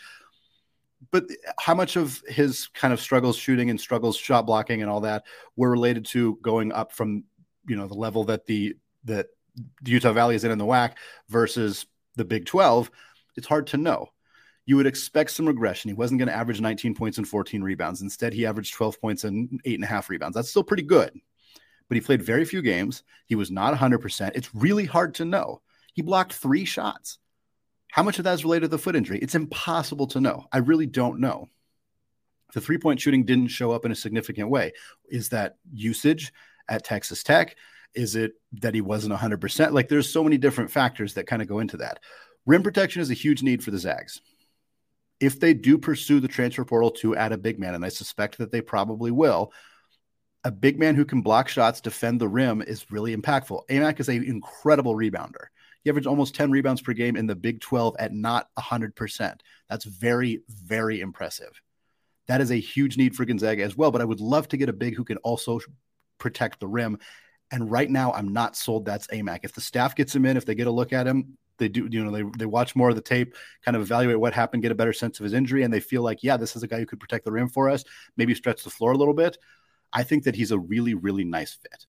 but 1.11 1.25
how 1.59 1.73
much 1.73 1.95
of 1.95 2.21
his 2.27 2.67
kind 2.67 2.93
of 2.93 2.99
struggles 2.99 3.37
shooting 3.37 3.69
and 3.69 3.79
struggles 3.79 4.17
shot 4.17 4.45
blocking 4.45 4.81
and 4.81 4.89
all 4.89 5.01
that 5.01 5.23
were 5.55 5.69
related 5.69 6.05
to 6.05 6.37
going 6.41 6.71
up 6.71 6.91
from 6.91 7.23
you 7.67 7.75
know 7.75 7.87
the 7.87 7.95
level 7.95 8.23
that 8.25 8.45
the 8.45 8.75
that 9.05 9.27
Utah 9.85 10.13
Valley 10.13 10.35
is 10.35 10.43
in 10.43 10.51
in 10.51 10.57
the 10.57 10.65
WAC 10.65 10.93
versus 11.29 11.85
the 12.15 12.25
Big 12.25 12.45
12 12.45 12.89
it's 13.35 13.47
hard 13.47 13.67
to 13.67 13.77
know. 13.77 14.07
You 14.65 14.77
would 14.77 14.87
expect 14.87 15.31
some 15.31 15.45
regression. 15.45 15.89
He 15.89 15.93
wasn't 15.93 16.19
going 16.19 16.29
to 16.29 16.35
average 16.35 16.61
19 16.61 16.95
points 16.95 17.17
and 17.17 17.27
14 17.27 17.61
rebounds. 17.61 18.01
Instead 18.01 18.33
he 18.33 18.45
averaged 18.45 18.73
12 18.73 18.99
points 18.99 19.23
and 19.23 19.59
eight 19.65 19.75
and 19.75 19.83
a 19.83 19.87
half 19.87 20.09
rebounds. 20.09 20.35
That's 20.35 20.49
still 20.49 20.63
pretty 20.63 20.83
good. 20.83 21.11
But 21.87 21.95
he 21.95 22.01
played 22.01 22.23
very 22.23 22.45
few 22.45 22.61
games. 22.61 23.03
He 23.27 23.35
was 23.35 23.51
not 23.51 23.75
100% 23.75 24.31
it's 24.35 24.55
really 24.55 24.85
hard 24.85 25.13
to 25.15 25.25
know. 25.25 25.61
He 25.93 26.01
blocked 26.01 26.33
three 26.33 26.65
shots 26.65 27.19
how 27.95 28.03
much 28.03 28.17
of 28.17 28.25
that 28.25 28.33
is 28.33 28.43
related 28.43 28.63
to 28.65 28.67
the 28.67 28.77
foot 28.77 28.97
injury? 28.97 29.19
It's 29.19 29.35
impossible 29.35 30.07
to 30.07 30.19
know. 30.19 30.47
I 30.51 30.57
really 30.57 30.85
don't 30.85 31.21
know. 31.21 31.47
The 32.53 32.59
three 32.59 32.77
point 32.77 32.99
shooting 32.99 33.23
didn't 33.23 33.47
show 33.47 33.71
up 33.71 33.85
in 33.85 33.91
a 33.93 33.95
significant 33.95 34.49
way. 34.49 34.73
Is 35.09 35.29
that 35.29 35.55
usage 35.71 36.33
at 36.67 36.83
Texas 36.83 37.23
Tech? 37.23 37.55
Is 37.93 38.17
it 38.17 38.33
that 38.59 38.73
he 38.73 38.81
wasn't 38.81 39.15
100%? 39.15 39.71
Like 39.71 39.87
there's 39.87 40.11
so 40.11 40.25
many 40.25 40.37
different 40.37 40.71
factors 40.71 41.13
that 41.13 41.25
kind 41.25 41.41
of 41.41 41.47
go 41.47 41.59
into 41.59 41.77
that. 41.77 42.01
Rim 42.45 42.63
protection 42.63 43.01
is 43.01 43.11
a 43.11 43.13
huge 43.13 43.43
need 43.43 43.63
for 43.63 43.71
the 43.71 43.79
Zags. 43.79 44.19
If 45.21 45.39
they 45.39 45.53
do 45.53 45.77
pursue 45.77 46.19
the 46.19 46.27
transfer 46.27 46.65
portal 46.65 46.91
to 46.91 47.15
add 47.15 47.31
a 47.31 47.37
big 47.37 47.59
man, 47.59 47.75
and 47.75 47.85
I 47.85 47.89
suspect 47.89 48.39
that 48.39 48.51
they 48.51 48.59
probably 48.59 49.11
will, 49.11 49.53
a 50.43 50.51
big 50.51 50.77
man 50.77 50.95
who 50.95 51.05
can 51.05 51.21
block 51.21 51.47
shots, 51.47 51.79
defend 51.79 52.19
the 52.19 52.27
rim 52.27 52.61
is 52.61 52.91
really 52.91 53.15
impactful. 53.15 53.61
Aimaq 53.69 54.01
is 54.01 54.09
an 54.09 54.21
incredible 54.21 54.95
rebounder. 54.95 55.45
He 55.85 55.91
averaged 55.91 56.07
almost 56.07 56.33
10 56.33 56.49
rebounds 56.49 56.81
per 56.81 56.93
game 56.93 57.15
in 57.15 57.27
the 57.27 57.35
Big 57.35 57.61
12 57.61 57.95
at 57.99 58.11
not 58.11 58.49
100%. 58.57 59.39
That's 59.69 59.85
very, 59.85 60.41
very 60.49 60.99
impressive. 60.99 61.61
That 62.27 62.41
is 62.41 62.51
a 62.51 62.55
huge 62.55 62.97
need 62.97 63.15
for 63.15 63.23
Gonzaga 63.23 63.63
as 63.63 63.77
well. 63.77 63.91
But 63.91 64.01
I 64.01 64.05
would 64.05 64.19
love 64.19 64.47
to 64.47 64.57
get 64.57 64.67
a 64.67 64.73
big 64.73 64.95
who 64.95 65.05
can 65.05 65.17
also 65.17 65.59
protect 66.17 66.59
the 66.59 66.67
rim. 66.67 66.97
And 67.51 67.69
right 67.69 67.89
now, 67.89 68.11
I'm 68.13 68.33
not 68.33 68.55
sold 68.55 68.85
that's 68.85 69.05
Aimaq. 69.07 69.41
If 69.43 69.53
the 69.53 69.61
staff 69.61 69.95
gets 69.95 70.15
him 70.15 70.25
in, 70.25 70.37
if 70.37 70.45
they 70.45 70.55
get 70.55 70.65
a 70.65 70.71
look 70.71 70.91
at 70.91 71.05
him, 71.05 71.37
they 71.59 71.69
do, 71.69 71.87
you 71.89 72.03
know, 72.03 72.11
they, 72.11 72.23
they 72.37 72.47
watch 72.47 72.75
more 72.75 72.89
of 72.89 72.95
the 72.95 73.01
tape, 73.01 73.35
kind 73.63 73.77
of 73.77 73.83
evaluate 73.83 74.19
what 74.19 74.33
happened, 74.33 74.63
get 74.63 74.71
a 74.71 74.75
better 74.75 74.91
sense 74.91 75.19
of 75.19 75.23
his 75.23 75.33
injury, 75.33 75.61
and 75.61 75.71
they 75.71 75.79
feel 75.79 76.01
like, 76.01 76.23
yeah, 76.23 76.35
this 76.35 76.55
is 76.55 76.63
a 76.63 76.67
guy 76.67 76.79
who 76.79 76.85
could 76.87 76.99
protect 76.99 77.25
the 77.25 77.31
rim 77.31 77.47
for 77.47 77.69
us, 77.69 77.83
maybe 78.17 78.33
stretch 78.33 78.63
the 78.63 78.71
floor 78.71 78.91
a 78.91 78.97
little 78.97 79.13
bit. 79.13 79.37
I 79.93 80.01
think 80.01 80.23
that 80.23 80.35
he's 80.35 80.51
a 80.51 80.59
really, 80.59 80.95
really 80.95 81.23
nice 81.23 81.53
fit. 81.53 81.85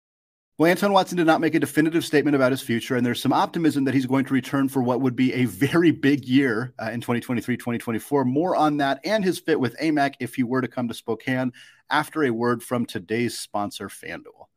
Well, 0.61 0.69
Anton 0.69 0.93
Watson 0.93 1.17
did 1.17 1.25
not 1.25 1.41
make 1.41 1.55
a 1.55 1.59
definitive 1.59 2.05
statement 2.05 2.35
about 2.35 2.51
his 2.51 2.61
future, 2.61 2.95
and 2.95 3.03
there's 3.03 3.19
some 3.19 3.33
optimism 3.33 3.85
that 3.85 3.95
he's 3.95 4.05
going 4.05 4.25
to 4.25 4.33
return 4.35 4.69
for 4.69 4.83
what 4.83 5.01
would 5.01 5.15
be 5.15 5.33
a 5.33 5.45
very 5.45 5.89
big 5.89 6.23
year 6.25 6.75
uh, 6.79 6.91
in 6.91 7.01
2023 7.01 7.57
2024. 7.57 8.25
More 8.25 8.55
on 8.55 8.77
that 8.77 8.99
and 9.03 9.23
his 9.23 9.39
fit 9.39 9.59
with 9.59 9.75
Aimaq 9.79 10.13
if 10.19 10.35
he 10.35 10.43
were 10.43 10.61
to 10.61 10.67
come 10.67 10.87
to 10.87 10.93
Spokane 10.93 11.51
after 11.89 12.25
a 12.25 12.29
word 12.29 12.61
from 12.61 12.85
today's 12.85 13.39
sponsor, 13.39 13.89
FanDuel. 13.89 14.49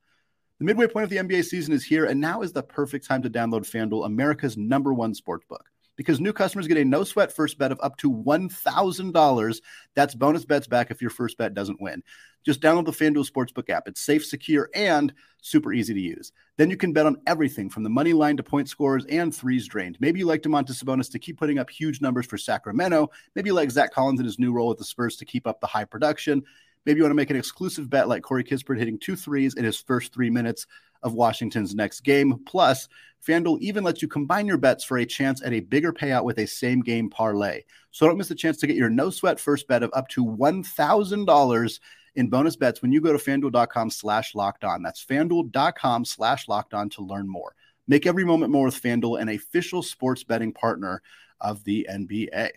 The 0.58 0.66
midway 0.66 0.88
point 0.88 1.04
of 1.04 1.08
the 1.08 1.16
NBA 1.16 1.42
season 1.42 1.72
is 1.72 1.86
here, 1.86 2.04
and 2.04 2.20
now 2.20 2.42
is 2.42 2.52
the 2.52 2.62
perfect 2.62 3.06
time 3.06 3.22
to 3.22 3.30
download 3.30 3.62
FanDuel, 3.62 4.04
America's 4.04 4.58
number 4.58 4.92
one 4.92 5.14
sports 5.14 5.46
book 5.48 5.70
because 5.96 6.20
new 6.20 6.32
customers 6.32 6.66
get 6.66 6.76
a 6.76 6.84
no 6.84 7.04
sweat 7.04 7.32
first 7.32 7.58
bet 7.58 7.72
of 7.72 7.80
up 7.82 7.96
to 7.98 8.10
$1,000. 8.10 9.60
That's 9.94 10.14
bonus 10.14 10.44
bets 10.44 10.66
back 10.66 10.90
if 10.90 11.00
your 11.00 11.10
first 11.10 11.38
bet 11.38 11.54
doesn't 11.54 11.80
win. 11.80 12.02
Just 12.44 12.60
download 12.60 12.84
the 12.84 12.92
FanDuel 12.92 13.30
Sportsbook 13.30 13.70
app. 13.70 13.88
It's 13.88 14.02
safe, 14.02 14.24
secure, 14.24 14.68
and 14.74 15.12
super 15.40 15.72
easy 15.72 15.94
to 15.94 16.00
use. 16.00 16.30
Then 16.58 16.68
you 16.70 16.76
can 16.76 16.92
bet 16.92 17.06
on 17.06 17.16
everything 17.26 17.70
from 17.70 17.84
the 17.84 17.90
money 17.90 18.12
line 18.12 18.36
to 18.36 18.42
point 18.42 18.68
scores 18.68 19.06
and 19.06 19.34
threes 19.34 19.66
drained. 19.66 19.96
Maybe 19.98 20.18
you 20.18 20.26
like 20.26 20.42
Domantas 20.42 20.82
Sabonis 20.82 21.10
to 21.12 21.18
keep 21.18 21.38
putting 21.38 21.58
up 21.58 21.70
huge 21.70 22.00
numbers 22.02 22.26
for 22.26 22.36
Sacramento. 22.36 23.10
Maybe 23.34 23.48
you 23.48 23.54
like 23.54 23.70
Zach 23.70 23.92
Collins 23.92 24.20
in 24.20 24.26
his 24.26 24.38
new 24.38 24.52
role 24.52 24.68
with 24.68 24.78
the 24.78 24.84
Spurs 24.84 25.16
to 25.16 25.24
keep 25.24 25.46
up 25.46 25.60
the 25.60 25.66
high 25.66 25.86
production. 25.86 26.42
Maybe 26.86 26.98
you 26.98 27.04
want 27.04 27.12
to 27.12 27.16
make 27.16 27.30
an 27.30 27.36
exclusive 27.36 27.88
bet 27.88 28.08
like 28.08 28.22
Corey 28.22 28.44
Kispert 28.44 28.78
hitting 28.78 28.98
two 28.98 29.16
threes 29.16 29.54
in 29.54 29.64
his 29.64 29.80
first 29.80 30.12
three 30.12 30.30
minutes 30.30 30.66
of 31.02 31.14
Washington's 31.14 31.74
next 31.74 32.00
game. 32.00 32.40
Plus, 32.46 32.88
FanDuel 33.26 33.60
even 33.60 33.84
lets 33.84 34.02
you 34.02 34.08
combine 34.08 34.46
your 34.46 34.56
bets 34.58 34.84
for 34.84 34.98
a 34.98 35.06
chance 35.06 35.42
at 35.42 35.52
a 35.52 35.60
bigger 35.60 35.92
payout 35.92 36.24
with 36.24 36.38
a 36.38 36.46
same 36.46 36.80
game 36.80 37.08
parlay. 37.08 37.62
So 37.90 38.06
don't 38.06 38.18
miss 38.18 38.28
the 38.28 38.34
chance 38.34 38.58
to 38.58 38.66
get 38.66 38.76
your 38.76 38.90
no 38.90 39.10
sweat 39.10 39.40
first 39.40 39.66
bet 39.68 39.82
of 39.82 39.90
up 39.94 40.08
to 40.10 40.24
$1,000 40.24 41.80
in 42.16 42.28
bonus 42.28 42.56
bets 42.56 42.82
when 42.82 42.92
you 42.92 43.00
go 43.00 43.12
to 43.12 43.18
fanduel.com 43.18 43.90
slash 43.90 44.34
locked 44.34 44.64
on. 44.64 44.82
That's 44.82 45.04
fanduel.com 45.04 46.04
slash 46.04 46.48
locked 46.48 46.74
on 46.74 46.90
to 46.90 47.02
learn 47.02 47.28
more. 47.28 47.54
Make 47.86 48.06
every 48.06 48.24
moment 48.24 48.52
more 48.52 48.66
with 48.66 48.82
FanDuel, 48.82 49.20
an 49.20 49.28
official 49.28 49.82
sports 49.82 50.24
betting 50.24 50.52
partner 50.52 51.02
of 51.40 51.64
the 51.64 51.86
NBA. 51.90 52.50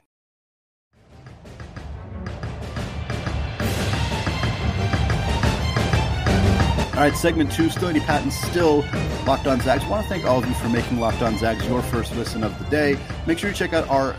All 6.97 7.03
right, 7.03 7.15
segment 7.15 7.51
two, 7.51 7.69
still 7.69 7.89
Andy 7.89 7.99
Patton, 7.99 8.31
still 8.31 8.83
Locked 9.27 9.45
On 9.45 9.61
Zags. 9.61 9.83
I 9.83 9.87
want 9.87 10.01
to 10.01 10.09
thank 10.09 10.25
all 10.25 10.39
of 10.39 10.47
you 10.47 10.55
for 10.55 10.67
making 10.67 10.99
Locked 10.99 11.21
On 11.21 11.37
Zags 11.37 11.63
your 11.67 11.83
first 11.83 12.15
listen 12.15 12.43
of 12.43 12.57
the 12.57 12.65
day. 12.71 12.97
Make 13.27 13.37
sure 13.37 13.51
you 13.51 13.55
check 13.55 13.71
out 13.71 13.87
our 13.87 14.15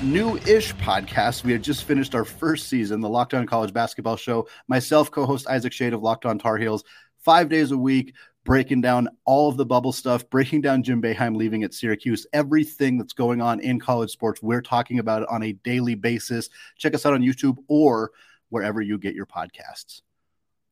new-ish 0.00 0.74
podcast. 0.76 1.44
We 1.44 1.52
have 1.52 1.60
just 1.60 1.84
finished 1.84 2.14
our 2.14 2.24
first 2.24 2.70
season, 2.70 3.02
the 3.02 3.08
Locked 3.10 3.34
On 3.34 3.44
College 3.44 3.74
Basketball 3.74 4.16
Show. 4.16 4.48
Myself, 4.66 5.10
co-host 5.10 5.46
Isaac 5.46 5.74
Shade 5.74 5.92
of 5.92 6.00
Locked 6.00 6.24
On 6.24 6.38
Tar 6.38 6.56
Heels, 6.56 6.84
five 7.18 7.50
days 7.50 7.70
a 7.70 7.76
week, 7.76 8.14
breaking 8.44 8.80
down 8.80 9.10
all 9.26 9.50
of 9.50 9.58
the 9.58 9.66
bubble 9.66 9.92
stuff, 9.92 10.30
breaking 10.30 10.62
down 10.62 10.82
Jim 10.82 11.02
Boeheim 11.02 11.36
leaving 11.36 11.64
at 11.64 11.74
Syracuse, 11.74 12.26
everything 12.32 12.96
that's 12.96 13.12
going 13.12 13.42
on 13.42 13.60
in 13.60 13.78
college 13.78 14.10
sports. 14.10 14.42
We're 14.42 14.62
talking 14.62 15.00
about 15.00 15.20
it 15.20 15.28
on 15.28 15.42
a 15.42 15.52
daily 15.52 15.96
basis. 15.96 16.48
Check 16.78 16.94
us 16.94 17.04
out 17.04 17.12
on 17.12 17.20
YouTube 17.20 17.58
or 17.68 18.10
wherever 18.48 18.80
you 18.80 18.96
get 18.96 19.14
your 19.14 19.26
podcasts. 19.26 20.00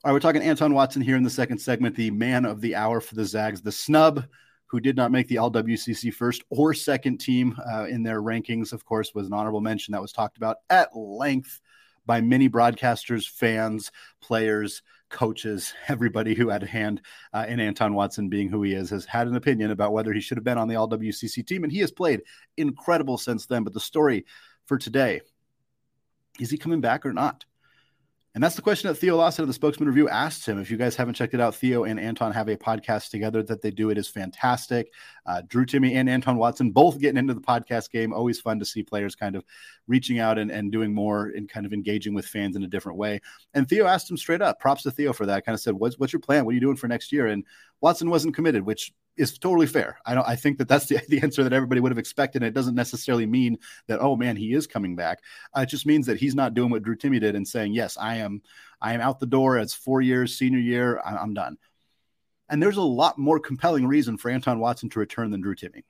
All 0.02 0.09
right, 0.09 0.14
we're 0.14 0.21
talking 0.21 0.40
Anton 0.40 0.73
Watson 0.73 1.02
here 1.02 1.16
in 1.16 1.23
the 1.23 1.28
second 1.28 1.59
segment, 1.59 1.95
the 1.95 2.11
man 2.11 2.47
of 2.47 2.62
the 2.62 2.75
hour 2.75 3.02
for 3.02 3.16
the 3.16 3.25
Zags, 3.26 3.61
the 3.61 3.71
snub 3.71 4.25
who 4.64 4.80
did 4.80 4.97
not 4.97 5.12
make 5.12 5.28
the 5.28 5.37
All 5.37 5.52
WCC 5.52 6.11
first 6.14 6.42
or 6.49 6.73
second 6.73 7.19
team 7.19 7.54
uh, 7.71 7.85
in 7.85 8.02
their 8.02 8.23
rankings, 8.23 8.73
of 8.73 8.83
course, 8.83 9.14
was 9.14 9.26
an 9.26 9.35
honorable 9.35 9.61
mention 9.61 9.92
that 9.92 10.00
was 10.00 10.11
talked 10.11 10.38
about 10.38 10.57
at 10.71 10.97
length 10.97 11.61
by 12.07 12.23
many 12.23 12.49
broadcasters, 12.49 13.28
fans, 13.28 13.92
players, 14.23 14.80
coaches, 15.11 15.75
everybody 15.88 16.35
who 16.35 16.49
had 16.49 16.62
a 16.62 16.66
hand 16.66 17.02
uh, 17.35 17.45
in 17.47 17.61
Anton 17.61 17.92
Watson 17.92 18.30
being 18.30 18.49
who 18.49 18.62
he 18.62 18.73
is 18.73 18.88
has 18.88 19.04
had 19.04 19.26
an 19.26 19.37
opinion 19.37 19.71
about 19.71 19.92
whether 19.92 20.14
he 20.14 20.21
should 20.23 20.38
have 20.38 20.45
been 20.45 20.57
on 20.57 20.66
the 20.66 20.76
All 20.76 20.88
WCC 20.88 21.47
team, 21.47 21.62
and 21.62 21.71
he 21.71 21.80
has 21.80 21.92
played 21.92 22.23
incredible 22.57 23.19
since 23.19 23.45
then. 23.45 23.64
But 23.64 23.75
the 23.75 23.80
story 23.80 24.25
for 24.64 24.78
today 24.78 25.21
is 26.38 26.50
he 26.50 26.57
coming 26.57 26.80
back 26.80 27.04
or 27.04 27.12
not? 27.12 27.45
And 28.33 28.45
that's 28.45 28.55
the 28.55 28.63
question 28.63 28.87
that 28.87 28.95
Theo 28.95 29.17
Lawson 29.17 29.43
of 29.43 29.49
the 29.49 29.55
Spokesman 29.55 29.89
Review 29.89 30.09
asked 30.09 30.47
him. 30.47 30.61
If 30.61 30.71
you 30.71 30.77
guys 30.77 30.95
haven't 30.95 31.15
checked 31.15 31.35
it 31.35 31.41
out, 31.41 31.57
Theo 31.57 31.83
and 31.83 31.99
Anton 31.99 32.31
have 32.31 32.49
a 32.49 32.57
podcast 32.57 33.11
together 33.11 33.43
that 33.43 33.61
they 33.61 33.73
do. 33.73 33.91
It 33.91 33.99
is 33.99 34.07
fantastic. 34.07 34.93
Uh, 35.27 35.43
Drew 35.49 35.67
Timme 35.67 35.93
and 35.95 36.09
Anton 36.09 36.37
Watson 36.37 36.71
both 36.71 37.01
getting 37.01 37.19
into 37.19 37.35
the 37.35 37.41
podcast 37.41 37.91
game. 37.91 38.13
Always 38.13 38.41
fun 38.41 38.61
to 38.61 38.65
see 38.65 38.85
players 38.85 39.17
kind 39.17 39.35
of 39.35 39.45
reaching 39.89 40.21
out 40.21 40.39
and, 40.39 40.49
and 40.49 40.71
doing 40.71 40.95
more 40.95 41.33
and 41.35 41.49
kind 41.49 41.67
of 41.67 41.73
engaging 41.73 42.15
with 42.15 42.25
fans 42.25 42.55
in 42.55 42.63
a 42.63 42.69
different 42.69 42.99
way. 42.99 43.21
And 43.55 43.69
Theo 43.69 43.87
asked 43.87 44.09
him 44.09 44.17
straight 44.17 44.43
up, 44.43 44.61
props 44.61 44.85
to 44.85 44.93
Theo 44.93 45.13
for 45.13 45.27
that. 45.27 45.45
Kind 45.45 45.55
of 45.55 45.61
said, 45.61 45.75
what's, 45.75 45.99
what's 45.99 46.13
your 46.13 46.21
plan? 46.21 46.45
What 46.45 46.53
are 46.53 46.55
you 46.55 46.61
doing 46.61 46.77
for 46.77 46.87
next 46.87 47.11
year? 47.11 47.27
And 47.27 47.45
Watson 47.81 48.11
wasn't 48.11 48.37
committed, 48.37 48.65
which 48.65 48.93
is 49.21 49.39
totally 49.39 49.67
fair. 49.67 49.99
I 50.07 50.15
don't. 50.15 50.27
I 50.27 50.37
think 50.37 50.59
that 50.59 50.69
that's 50.69 50.87
the, 50.87 51.00
the 51.09 51.21
answer 51.21 51.43
that 51.45 51.53
everybody 51.53 51.81
would 51.81 51.93
have 51.93 51.99
expected. 51.99 52.43
And 52.43 52.49
it 52.49 52.55
doesn't 52.55 52.75
necessarily 52.75 53.27
mean 53.27 53.59
that 53.87 54.00
oh 54.00 54.17
man, 54.17 54.37
he 54.37 54.55
is 54.55 54.67
coming 54.67 54.97
back. 54.97 55.21
Uh, 55.57 55.61
it 55.61 55.69
just 55.69 55.87
means 55.87 56.07
that 56.07 56.19
he's 56.19 56.35
not 56.35 56.55
doing 56.55 56.71
what 56.71 56.83
Drew 56.83 56.97
Timme 56.97 57.21
did 57.21 57.37
and 57.37 57.47
saying 57.47 57.73
yes, 57.73 57.97
I 57.99 58.17
am. 58.17 58.43
I 58.81 58.95
am 58.95 59.00
out 59.00 59.21
the 59.21 59.27
door. 59.27 59.59
It's 59.59 59.75
four 59.75 60.00
years, 60.00 60.37
senior 60.37 60.59
year. 60.59 61.00
I, 61.05 61.17
I'm 61.17 61.35
done. 61.35 61.59
And 62.49 62.62
there's 62.62 62.79
a 62.79 62.83
lot 62.83 63.19
more 63.19 63.39
compelling 63.39 63.87
reason 63.87 64.17
for 64.17 64.31
Anton 64.31 64.59
Watson 64.59 64.89
to 64.91 64.99
return 64.99 65.31
than 65.31 65.41
Drew 65.41 65.55
Timme. 65.55 65.85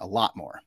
A 0.00 0.06
lot 0.06 0.36
more. 0.36 0.60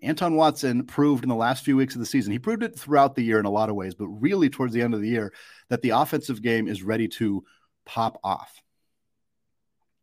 Anton 0.00 0.36
Watson 0.36 0.86
proved 0.86 1.24
in 1.24 1.28
the 1.28 1.34
last 1.34 1.64
few 1.64 1.76
weeks 1.76 1.94
of 1.94 2.00
the 2.00 2.06
season, 2.06 2.32
he 2.32 2.38
proved 2.38 2.62
it 2.62 2.78
throughout 2.78 3.16
the 3.16 3.22
year 3.22 3.40
in 3.40 3.46
a 3.46 3.50
lot 3.50 3.68
of 3.68 3.74
ways, 3.74 3.94
but 3.94 4.06
really 4.06 4.48
towards 4.48 4.72
the 4.72 4.80
end 4.80 4.94
of 4.94 5.00
the 5.00 5.08
year, 5.08 5.32
that 5.70 5.82
the 5.82 5.90
offensive 5.90 6.40
game 6.40 6.68
is 6.68 6.84
ready 6.84 7.08
to 7.08 7.44
pop 7.84 8.18
off. 8.22 8.62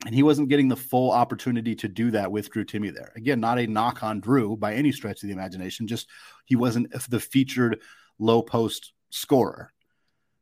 And 0.06 0.14
he 0.14 0.24
wasn't 0.24 0.50
getting 0.50 0.68
the 0.68 0.76
full 0.76 1.12
opportunity 1.12 1.74
to 1.76 1.88
do 1.88 2.12
that 2.12 2.32
with 2.32 2.52
Drew 2.52 2.64
Timme 2.64 2.94
there. 2.94 3.12
Again, 3.16 3.40
not 3.40 3.58
a 3.58 3.66
knock 3.66 4.04
on 4.04 4.20
Drew 4.20 4.56
by 4.56 4.76
any 4.76 4.92
stretch 4.92 5.24
of 5.24 5.28
the 5.28 5.34
imagination, 5.34 5.88
just 5.88 6.08
he 6.46 6.56
wasn't 6.56 6.92
the 7.10 7.20
featured 7.20 7.82
low 8.20 8.44
post 8.44 8.94
scorer. 9.10 9.72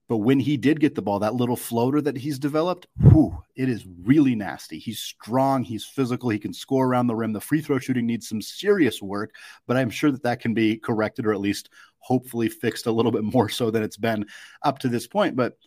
But 0.09 0.17
when 0.17 0.39
he 0.39 0.57
did 0.57 0.81
get 0.81 0.95
the 0.95 1.01
ball, 1.01 1.19
that 1.19 1.35
little 1.35 1.55
floater 1.55 2.01
that 2.01 2.17
he's 2.17 2.37
developed, 2.37 2.87
whew, 2.99 3.41
it 3.55 3.69
is 3.69 3.85
really 4.03 4.35
nasty. 4.35 4.77
He's 4.77 4.99
strong, 4.99 5.63
he's 5.63 5.85
physical, 5.85 6.29
he 6.29 6.39
can 6.39 6.53
score 6.53 6.85
around 6.85 7.07
the 7.07 7.15
rim. 7.15 7.31
The 7.31 7.39
free 7.39 7.61
throw 7.61 7.79
shooting 7.79 8.05
needs 8.05 8.27
some 8.27 8.41
serious 8.41 9.01
work, 9.01 9.33
but 9.65 9.77
I'm 9.77 9.89
sure 9.89 10.11
that 10.11 10.23
that 10.23 10.41
can 10.41 10.53
be 10.53 10.75
corrected 10.77 11.25
or 11.25 11.33
at 11.33 11.39
least 11.39 11.69
hopefully 11.99 12.49
fixed 12.49 12.85
a 12.85 12.91
little 12.91 13.13
bit 13.13 13.23
more 13.23 13.47
so 13.47 13.71
than 13.71 13.81
it's 13.81 13.97
been 13.97 14.25
up 14.61 14.79
to 14.79 14.89
this 14.89 15.07
point. 15.07 15.37
But 15.37 15.57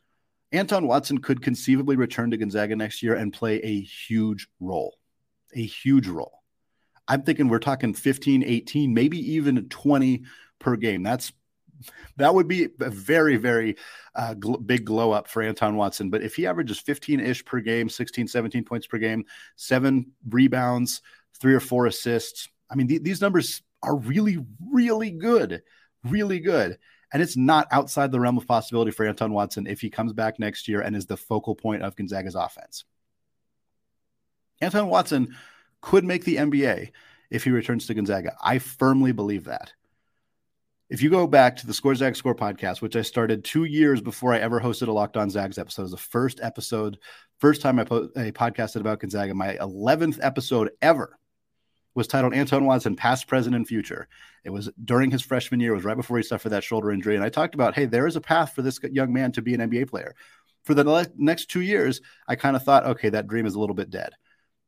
Anton 0.57 0.87
Watson 0.87 1.19
could 1.19 1.43
conceivably 1.43 1.97
return 1.97 2.31
to 2.31 2.37
Gonzaga 2.37 2.77
next 2.77 3.03
year 3.03 3.15
and 3.15 3.33
play 3.33 3.57
a 3.61 3.81
huge 3.81 4.49
role, 4.61 4.97
a 5.55 5.65
huge 5.65 6.09
role. 6.09 6.43
I'm 7.09 7.23
thinking 7.23 7.49
we're 7.49 7.59
talking 7.59 7.95
15, 7.95 8.43
18, 8.45 8.93
maybe 8.93 9.19
even 9.35 9.69
20 9.69 10.25
per 10.59 10.77
game. 10.77 11.03
That's 11.03 11.33
that 12.17 12.35
would 12.35 12.49
be 12.49 12.69
a 12.81 12.91
very, 12.91 13.37
very 13.37 13.77
uh, 14.15 14.35
gl- 14.35 14.67
big 14.67 14.85
glow 14.85 15.13
up 15.13 15.29
for 15.29 15.43
Anton 15.43 15.77
Watson. 15.77 16.09
But 16.09 16.23
if 16.23 16.35
he 16.35 16.47
averages 16.47 16.79
15 16.79 17.21
ish 17.21 17.45
per 17.45 17.61
game, 17.61 17.89
16, 17.89 18.29
17 18.29 18.65
points 18.65 18.87
per 18.87 18.99
game, 18.99 19.25
seven 19.57 20.13
rebounds, 20.29 21.03
three 21.39 21.55
or 21.55 21.61
four 21.61 21.87
assists, 21.87 22.49
I 22.71 22.77
mean, 22.77 22.89
th- 22.89 23.03
these 23.03 23.21
numbers 23.21 23.63
are 23.83 23.97
really, 23.97 24.39
really 24.73 25.11
good, 25.11 25.63
really 26.03 26.41
good. 26.41 26.79
And 27.13 27.23
it's 27.23 27.37
not 27.37 27.69
outside 27.71 28.11
the 28.11 28.21
realm 28.21 28.37
of 28.37 28.47
possibility 28.47 28.91
for 28.91 29.07
Anton 29.07 29.33
Watson 29.33 29.67
if 29.67 29.81
he 29.81 29.91
comes 29.91 30.13
back 30.13 30.39
next 30.39 30.69
year 30.69 30.81
and 30.81 30.97
is 30.97 31.07
the 31.07 31.17
focal 31.17 31.55
point 31.55 31.83
of 31.83 31.97
Gonzaga's 31.97 32.35
offense. 32.35 32.85
Anton 34.61 34.89
Watson 34.89 35.37
could 35.81 36.05
make 36.05 36.25
the 36.25 36.37
NBA 36.37 36.91
if 37.31 37.45
he 37.45 37.51
returns 37.51 37.87
to 37.87 37.95
Gonzaga. 37.95 38.35
I 38.43 38.59
firmly 38.59 39.13
believe 39.13 39.45
that. 39.45 39.73
If 40.89 41.03
you 41.03 41.11
go 41.11 41.27
back 41.27 41.57
to 41.57 41.67
the 41.67 41.75
Score 41.75 41.95
Zag 41.97 42.15
Score 42.15 42.35
podcast, 42.35 42.81
which 42.81 42.95
I 42.95 43.03
started 43.03 43.45
two 43.45 43.65
years 43.65 44.01
before 44.01 44.33
I 44.33 44.39
ever 44.39 44.61
hosted 44.61 44.87
a 44.87 44.93
Locked 44.93 45.17
On 45.17 45.29
Zags 45.29 45.59
episode, 45.59 45.83
it 45.83 45.85
was 45.85 45.91
the 45.93 45.97
first 45.97 46.41
episode, 46.41 46.99
first 47.41 47.61
time 47.61 47.81
I, 47.81 47.85
po- 47.85 48.09
I 48.17 48.31
podcasted 48.31 48.81
about 48.81 49.01
Gonzaga, 49.01 49.35
my 49.35 49.57
11th 49.57 50.21
episode 50.23 50.71
ever 50.81 51.19
was 51.97 52.07
titled 52.07 52.35
Anton 52.35 52.67
Watson, 52.67 52.95
Past, 52.95 53.27
Present, 53.27 53.57
and 53.57 53.67
Future. 53.67 54.07
It 54.45 54.51
was 54.51 54.71
during 54.85 55.11
his 55.11 55.23
freshman 55.23 55.61
year. 55.61 55.73
It 55.73 55.77
was 55.77 55.85
right 55.85 55.97
before 55.97 56.19
he 56.19 56.23
suffered 56.23 56.51
that 56.51 56.63
shoulder 56.63 56.93
injury. 56.93 57.17
And 57.17 57.25
I 57.25 57.31
talked 57.31 57.55
about, 57.55 57.75
hey, 57.75 57.87
there 57.87 58.07
is 58.07 58.17
a 58.17 58.21
path 58.21 58.55
for 58.55 58.61
this 58.61 58.79
young 58.93 59.13
man 59.13 59.33
to 59.33 59.43
be 59.43 59.55
an 59.55 59.61
NBA 59.61 59.89
player. 59.89 60.15
For 60.65 60.75
the 60.75 61.11
next 61.17 61.47
two 61.47 61.63
years, 61.63 62.03
I 62.29 62.37
kind 62.37 62.55
of 62.55 62.63
thought, 62.63 62.85
okay, 62.85 63.09
that 63.09 63.27
dream 63.27 63.47
is 63.47 63.55
a 63.55 63.61
little 63.61 63.75
bit 63.75 63.89
dead. 63.89 64.13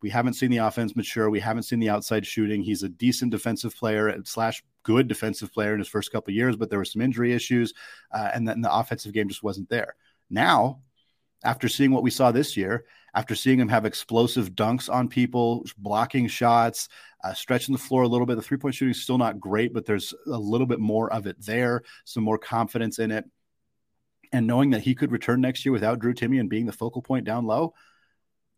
We 0.01 0.09
haven't 0.11 0.35
seen 0.35 0.51
the 0.51 0.59
offense 0.59 0.97
mature. 0.97 1.29
We 1.29 1.41
haven't 1.41 1.65
seen 1.65 1.81
the 1.81 1.91
outside 1.91 2.27
shooting. 2.27 2.63
He's 2.63 2.83
a 2.83 2.89
decent 2.89 3.31
defensive 3.31 3.77
player 3.77 4.09
and 4.09 4.27
slash 4.27 4.63
good 4.85 5.07
defensive 5.07 5.53
player 5.53 5.75
in 5.75 5.81
his 5.81 5.89
first 5.89 6.11
couple 6.11 6.33
years, 6.33 6.57
but 6.57 6.71
there 6.71 6.79
were 6.79 6.85
some 6.85 7.03
injury 7.03 7.35
issues, 7.35 7.75
uh, 8.13 8.31
and 8.33 8.49
then 8.49 8.63
the 8.63 8.73
offensive 8.73 9.13
game 9.13 9.29
just 9.29 9.43
wasn't 9.43 9.69
there. 9.69 9.97
Now, 10.31 10.81
after 11.45 11.69
seeing 11.69 11.91
what 11.91 12.03
we 12.03 12.11
saw 12.11 12.33
this 12.33 12.57
year, 12.57 12.85
after 13.15 13.35
seeing 13.35 13.59
him 13.59 13.69
have 13.69 13.85
explosive 13.85 14.53
dunks 14.53 14.93
on 14.93 15.09
people, 15.09 15.65
blocking 15.79 16.29
shots, 16.29 16.89
uh, 17.25 17.35
stretching 17.35 17.73
the 17.73 17.79
floor 17.79 18.03
a 18.03 18.09
little 18.09 18.27
bit. 18.27 18.37
The 18.37 18.43
three 18.43 18.59
point 18.59 18.75
shooting 18.75 18.93
is 18.93 19.03
still 19.03 19.19
not 19.19 19.41
great, 19.41 19.73
but 19.73 19.87
there's 19.87 20.15
a 20.27 20.39
little 20.39 20.67
bit 20.67 20.81
more 20.81 21.13
of 21.13 21.27
it 21.27 21.37
there, 21.41 21.83
some 22.05 22.25
more 22.25 22.39
confidence 22.39 22.99
in 22.99 23.11
it. 23.11 23.25
And 24.33 24.47
knowing 24.47 24.71
that 24.71 24.83
he 24.83 24.95
could 24.95 25.11
return 25.11 25.41
next 25.41 25.65
year 25.65 25.73
without 25.73 25.99
Drew 25.99 26.15
Timme 26.15 26.39
and 26.39 26.51
being 26.51 26.67
the 26.67 26.73
focal 26.73 27.03
point 27.03 27.25
down 27.25 27.47
low, 27.47 27.75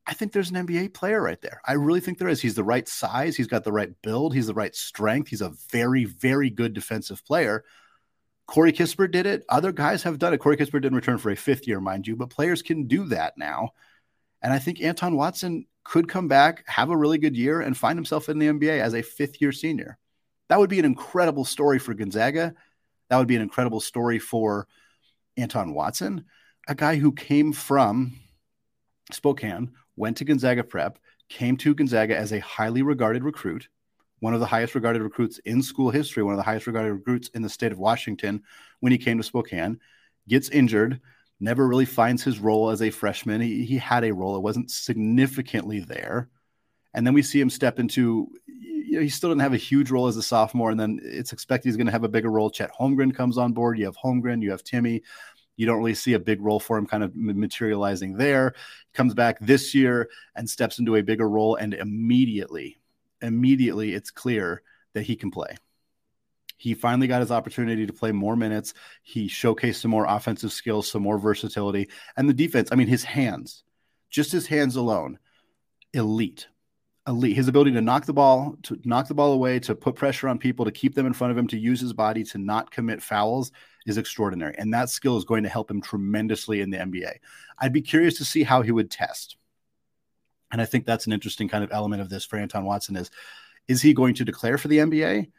I 0.07 0.14
think 0.14 0.33
there's 0.33 0.50
an 0.50 0.66
NBA 0.66 0.95
player 0.95 1.23
right 1.23 1.40
there. 1.40 1.61
I 1.64 1.75
really 1.75 2.00
think 2.00 2.19
there 2.19 2.28
is. 2.28 2.40
He's 2.40 2.57
the 2.57 2.64
right 2.64 2.88
size. 2.88 3.37
He's 3.37 3.47
got 3.47 3.62
the 3.62 3.73
right 3.73 3.90
build. 4.02 4.35
He's 4.35 4.49
the 4.49 4.54
right 4.54 4.75
strength. 4.75 5.28
He's 5.28 5.42
a 5.42 5.52
very, 5.71 6.04
very 6.04 6.50
good 6.50 6.73
defensive 6.73 7.25
player. 7.25 7.64
Corey 8.47 8.73
Kispert 8.73 9.12
did 9.12 9.26
it. 9.26 9.45
Other 9.49 9.71
guys 9.71 10.02
have 10.02 10.19
done 10.19 10.35
it. 10.35 10.38
Corey 10.38 10.57
Kispert 10.57 10.83
didn't 10.83 10.97
return 10.97 11.19
for 11.19 11.30
a 11.30 11.37
fifth 11.37 11.69
year, 11.69 11.80
mind 11.80 12.09
you, 12.09 12.16
but 12.16 12.30
players 12.30 12.62
can 12.62 12.88
do 12.88 13.04
that 13.04 13.38
now. 13.38 13.71
And 14.43 14.53
I 14.53 14.59
think 14.59 14.81
Anton 14.81 15.17
Watson 15.17 15.67
could 15.85 16.09
come 16.09 16.29
back, 16.29 16.65
have 16.67 16.91
a 16.91 16.97
really 16.97 17.19
good 17.19 17.37
year, 17.37 17.61
and 17.61 17.77
find 17.77 17.97
himself 17.97 18.29
in 18.29 18.39
the 18.39 18.47
NBA 18.47 18.81
as 18.81 18.95
a 18.95 19.03
fifth 19.03 19.41
year 19.41 19.53
senior. 19.53 19.99
That 20.49 20.59
would 20.59 20.71
be 20.71 20.79
an 20.79 20.85
incredible 20.85 21.45
story 21.45 21.79
for 21.79 21.95
Gonzaga. 21.95 22.55
That 23.09 23.19
would 23.19 23.29
be 23.29 23.37
an 23.37 23.43
incredible 23.43 23.81
story 23.81 24.19
for 24.19 24.67
Anton 25.37 25.75
Watson, 25.75 26.25
a 26.69 26.75
guy 26.75 26.97
who 26.97 27.13
came 27.13 27.53
from 27.53 28.13
Spokane, 29.13 29.73
went 29.97 30.19
to 30.19 30.25
Gonzaga 30.25 30.63
Prep, 30.63 30.99
came 31.29 31.57
to 31.59 31.75
Gonzaga 31.75 32.17
as 32.17 32.33
a 32.33 32.41
highly 32.41 32.83
regarded 32.83 33.25
recruit, 33.25 33.69
one 34.21 34.35
of 34.35 34.41
the 34.41 34.47
highest 34.47 34.75
regarded 34.75 35.03
recruits 35.03 35.39
in 35.39 35.63
school 35.63 35.91
history, 35.91 36.23
one 36.23 36.35
of 36.35 36.39
the 36.39 36.45
highest 36.45 36.67
regarded 36.67 36.93
recruits 36.93 37.29
in 37.29 37.43
the 37.43 37.49
state 37.49 37.73
of 37.73 37.79
Washington 37.79 38.43
when 38.81 38.93
he 38.93 38.99
came 38.99 39.17
to 39.17 39.25
Spokane, 39.25 39.81
gets 40.29 40.49
injured, 40.51 41.01
never 41.41 41.67
really 41.67 41.87
finds 41.87 42.23
his 42.23 42.39
role 42.39 42.71
as 42.71 42.83
a 42.83 42.91
freshman. 42.91 43.41
He, 43.41 43.65
he 43.65 43.79
had 43.79 44.05
a 44.05 44.13
role, 44.13 44.37
it 44.37 44.43
wasn't 44.43 44.71
significantly 44.71 45.81
there. 45.81 46.29
And 46.93 47.07
then 47.07 47.15
we 47.15 47.23
see 47.23 47.41
him 47.41 47.51
step 47.51 47.79
into, 47.79 48.29
you 48.47 48.97
know, 48.97 49.01
he 49.01 49.09
still 49.09 49.31
didn't 49.31 49.43
have 49.43 49.55
a 49.55 49.59
huge 49.59 49.91
role 49.91 50.09
as 50.09 50.17
a 50.17 50.23
sophomore. 50.23 50.71
And 50.71 50.81
then 50.81 51.01
it's 51.03 51.33
expected 51.33 51.69
he's 51.69 51.77
going 51.77 51.87
to 51.87 51.93
have 51.93 52.05
a 52.05 52.09
bigger 52.09 52.31
role. 52.31 52.51
Chet 52.51 52.73
Holmgren 52.79 53.15
comes 53.15 53.39
on 53.39 53.53
board. 53.53 53.79
You 53.79 53.85
have 53.87 53.97
Holmgren, 53.97 54.43
you 54.43 54.51
have 54.51 54.65
Timme. 54.65 55.01
You 55.57 55.67
don't 55.67 55.79
really 55.79 55.95
see 55.95 56.15
a 56.15 56.19
big 56.19 56.41
role 56.41 56.59
for 56.59 56.77
him 56.77 56.87
kind 56.87 57.05
of 57.05 57.15
materializing 57.15 58.17
there. 58.17 58.55
Comes 58.93 59.15
back 59.15 59.39
this 59.41 59.75
year 59.75 60.09
and 60.35 60.49
steps 60.49 60.79
into 60.79 60.97
a 60.97 61.03
bigger 61.03 61.29
role. 61.29 61.55
And 61.57 61.75
immediately, 61.75 62.81
immediately, 63.23 63.95
it's 63.95 64.11
clear 64.11 64.63
that 64.95 65.03
he 65.03 65.17
can 65.17 65.31
play. 65.31 65.57
He 66.61 66.75
finally 66.75 67.07
got 67.07 67.23
his 67.23 67.31
opportunity 67.31 67.87
to 67.87 67.93
play 67.93 68.12
more 68.12 68.37
minutes. 68.37 68.75
He 69.02 69.29
showcased 69.29 69.76
some 69.76 69.90
more 69.90 70.05
offensive 70.05 70.52
skills, 70.52 70.90
some 70.90 71.00
more 71.00 71.19
versatility. 71.19 71.88
And 72.19 72.29
the 72.29 72.35
defense, 72.35 72.69
I 72.71 72.75
mean, 72.75 72.87
his 72.87 73.02
hands, 73.02 73.64
just 74.11 74.31
his 74.31 74.47
hands 74.47 74.76
alone, 74.76 75.19
elite. 75.95 76.49
Elite. 77.07 77.35
His 77.35 77.49
ability 77.49 77.73
to 77.73 77.81
knock 77.81 78.05
the 78.05 78.12
ball, 78.12 78.59
to 78.64 78.79
knock 78.85 79.09
the 79.09 79.14
ball 79.14 79.33
away, 79.33 79.59
to 79.61 79.75
put 79.75 79.95
pressure 79.95 80.29
on 80.29 80.37
people, 80.37 80.67
to 80.67 80.71
keep 80.71 80.95
them 80.95 81.07
in 81.07 81.14
front 81.14 81.31
of 81.31 81.38
him, 81.38 81.49
to 81.49 81.59
use 81.59 81.81
his 81.81 81.95
body, 81.95 82.25
to 82.25 82.37
not 82.37 82.71
commit 82.71 83.00
fouls 83.00 83.52
is 83.87 83.97
extraordinary. 83.97 84.55
And 84.59 84.75
that 84.75 84.90
skill 84.90 85.17
is 85.17 85.25
going 85.25 85.45
to 85.45 85.49
help 85.49 85.71
him 85.71 85.81
tremendously 85.81 86.61
in 86.61 86.69
the 86.69 86.76
NBA. 86.76 87.14
I'd 87.59 87.73
be 87.73 87.81
curious 87.81 88.19
to 88.19 88.26
see 88.26 88.43
how 88.43 88.61
he 88.61 88.71
would 88.71 88.90
test. 88.90 89.38
And 90.52 90.61
I 90.61 90.67
think 90.67 90.85
that's 90.85 91.07
an 91.07 91.14
interesting 91.14 91.49
kind 91.49 91.64
of 91.64 91.73
element 91.73 92.02
of 92.02 92.11
this 92.11 92.26
for 92.26 92.37
Anton 92.37 92.67
Watson 92.67 92.97
is 92.97 93.11
is 93.67 93.81
he 93.81 93.95
going 93.95 94.14
to 94.17 94.26
declare 94.26 94.59
for 94.59 94.69
the 94.69 94.79
NBA? 94.79 95.31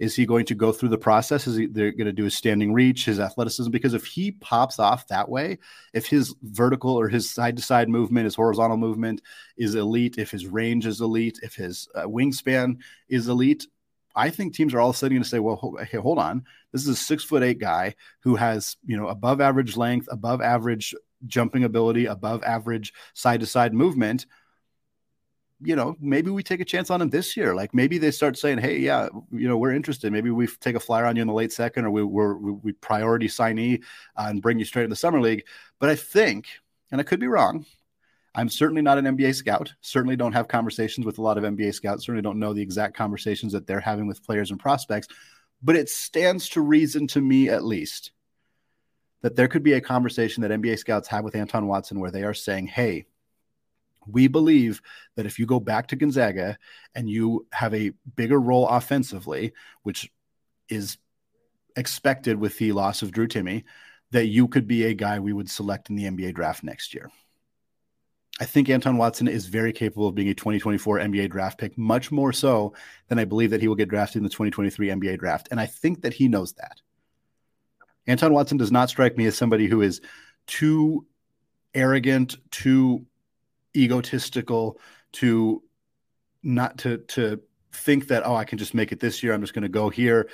Is 0.00 0.16
he 0.16 0.24
going 0.24 0.46
to 0.46 0.54
go 0.54 0.72
through 0.72 0.88
the 0.88 0.98
process? 0.98 1.46
Is 1.46 1.56
he 1.56 1.66
they're 1.66 1.92
going 1.92 2.06
to 2.06 2.12
do 2.12 2.24
his 2.24 2.34
standing 2.34 2.72
reach, 2.72 3.04
his 3.04 3.20
athleticism? 3.20 3.70
Because 3.70 3.94
if 3.94 4.06
he 4.06 4.32
pops 4.32 4.78
off 4.78 5.06
that 5.08 5.28
way, 5.28 5.58
if 5.92 6.06
his 6.06 6.34
vertical 6.42 6.98
or 6.98 7.08
his 7.08 7.30
side 7.30 7.56
to 7.56 7.62
side 7.62 7.88
movement, 7.88 8.24
his 8.24 8.34
horizontal 8.34 8.78
movement 8.78 9.20
is 9.58 9.74
elite, 9.74 10.16
if 10.18 10.30
his 10.30 10.46
range 10.46 10.86
is 10.86 11.02
elite, 11.02 11.38
if 11.42 11.54
his 11.54 11.86
uh, 11.94 12.04
wingspan 12.04 12.78
is 13.10 13.28
elite, 13.28 13.66
I 14.16 14.30
think 14.30 14.54
teams 14.54 14.74
are 14.74 14.80
all 14.80 14.92
going 14.92 15.22
to 15.22 15.28
say, 15.28 15.38
well, 15.38 15.76
hey, 15.88 15.98
hold 15.98 16.18
on. 16.18 16.44
This 16.72 16.82
is 16.82 16.88
a 16.88 16.96
six 16.96 17.22
foot 17.22 17.42
eight 17.42 17.58
guy 17.60 17.94
who 18.20 18.36
has, 18.36 18.76
you 18.86 18.96
know, 18.96 19.08
above 19.08 19.40
average 19.40 19.76
length, 19.76 20.08
above 20.10 20.40
average 20.40 20.94
jumping 21.26 21.64
ability, 21.64 22.06
above 22.06 22.42
average 22.42 22.92
side 23.14 23.40
to 23.40 23.46
side 23.46 23.74
movement 23.74 24.26
you 25.62 25.76
know, 25.76 25.96
maybe 26.00 26.30
we 26.30 26.42
take 26.42 26.60
a 26.60 26.64
chance 26.64 26.90
on 26.90 27.02
him 27.02 27.10
this 27.10 27.36
year. 27.36 27.54
Like 27.54 27.74
maybe 27.74 27.98
they 27.98 28.10
start 28.10 28.38
saying, 28.38 28.58
"Hey, 28.58 28.78
yeah, 28.78 29.08
you 29.30 29.46
know, 29.48 29.58
we're 29.58 29.74
interested. 29.74 30.12
Maybe 30.12 30.30
we 30.30 30.46
take 30.46 30.76
a 30.76 30.80
flyer 30.80 31.04
on 31.04 31.16
you 31.16 31.22
in 31.22 31.28
the 31.28 31.34
late 31.34 31.52
second, 31.52 31.84
or 31.84 31.90
we 31.90 32.02
we're, 32.02 32.34
we 32.34 32.72
priority 32.72 33.28
signee 33.28 33.82
uh, 34.16 34.26
and 34.28 34.42
bring 34.42 34.58
you 34.58 34.64
straight 34.64 34.84
in 34.84 34.90
the 34.90 34.96
summer 34.96 35.20
league." 35.20 35.44
But 35.78 35.90
I 35.90 35.96
think, 35.96 36.46
and 36.90 37.00
I 37.00 37.04
could 37.04 37.20
be 37.20 37.26
wrong, 37.26 37.66
I'm 38.34 38.48
certainly 38.48 38.82
not 38.82 38.98
an 38.98 39.04
NBA 39.04 39.34
scout. 39.34 39.74
Certainly 39.80 40.16
don't 40.16 40.32
have 40.32 40.48
conversations 40.48 41.04
with 41.04 41.18
a 41.18 41.22
lot 41.22 41.36
of 41.36 41.44
NBA 41.44 41.74
scouts. 41.74 42.06
Certainly 42.06 42.22
don't 42.22 42.38
know 42.38 42.54
the 42.54 42.62
exact 42.62 42.96
conversations 42.96 43.52
that 43.52 43.66
they're 43.66 43.80
having 43.80 44.06
with 44.06 44.24
players 44.24 44.50
and 44.50 44.60
prospects. 44.60 45.08
But 45.62 45.76
it 45.76 45.90
stands 45.90 46.48
to 46.50 46.62
reason 46.62 47.06
to 47.08 47.20
me, 47.20 47.50
at 47.50 47.64
least, 47.64 48.12
that 49.20 49.36
there 49.36 49.48
could 49.48 49.62
be 49.62 49.74
a 49.74 49.80
conversation 49.80 50.42
that 50.42 50.52
NBA 50.52 50.78
scouts 50.78 51.08
have 51.08 51.24
with 51.24 51.36
Anton 51.36 51.66
Watson 51.66 52.00
where 52.00 52.10
they 52.10 52.22
are 52.24 52.34
saying, 52.34 52.68
"Hey." 52.68 53.06
We 54.06 54.28
believe 54.28 54.80
that 55.16 55.26
if 55.26 55.38
you 55.38 55.46
go 55.46 55.60
back 55.60 55.88
to 55.88 55.96
Gonzaga 55.96 56.58
and 56.94 57.08
you 57.08 57.46
have 57.52 57.74
a 57.74 57.92
bigger 58.16 58.40
role 58.40 58.68
offensively, 58.68 59.52
which 59.82 60.10
is 60.68 60.98
expected 61.76 62.38
with 62.38 62.58
the 62.58 62.72
loss 62.72 63.02
of 63.02 63.12
Drew 63.12 63.28
Timme, 63.28 63.64
that 64.10 64.26
you 64.26 64.48
could 64.48 64.66
be 64.66 64.84
a 64.84 64.94
guy 64.94 65.20
we 65.20 65.32
would 65.32 65.50
select 65.50 65.90
in 65.90 65.96
the 65.96 66.04
NBA 66.04 66.34
draft 66.34 66.64
next 66.64 66.94
year. 66.94 67.10
I 68.40 68.46
think 68.46 68.70
Anton 68.70 68.96
Watson 68.96 69.28
is 69.28 69.46
very 69.46 69.72
capable 69.72 70.08
of 70.08 70.14
being 70.14 70.28
a 70.28 70.34
2024 70.34 70.98
NBA 70.98 71.30
draft 71.30 71.58
pick, 71.58 71.76
much 71.76 72.10
more 72.10 72.32
so 72.32 72.72
than 73.08 73.18
I 73.18 73.26
believe 73.26 73.50
that 73.50 73.60
he 73.60 73.68
will 73.68 73.74
get 73.74 73.90
drafted 73.90 74.16
in 74.16 74.22
the 74.22 74.30
2023 74.30 74.88
NBA 74.88 75.18
draft. 75.18 75.48
And 75.50 75.60
I 75.60 75.66
think 75.66 76.02
that 76.02 76.14
he 76.14 76.26
knows 76.26 76.54
that. 76.54 76.80
Anton 78.06 78.32
Watson 78.32 78.56
does 78.56 78.72
not 78.72 78.88
strike 78.88 79.16
me 79.18 79.26
as 79.26 79.36
somebody 79.36 79.66
who 79.66 79.82
is 79.82 80.00
too 80.46 81.06
arrogant, 81.74 82.38
too 82.50 83.04
egotistical 83.76 84.78
to 85.12 85.62
not 86.42 86.78
to 86.78 86.98
to 86.98 87.40
think 87.72 88.08
that 88.08 88.26
oh 88.26 88.34
I 88.34 88.44
can 88.44 88.58
just 88.58 88.74
make 88.74 88.92
it 88.92 89.00
this 89.00 89.22
year 89.22 89.32
I'm 89.32 89.40
just 89.40 89.54
going 89.54 89.62
to 89.62 89.68
go 89.68 89.88
here. 89.88 90.28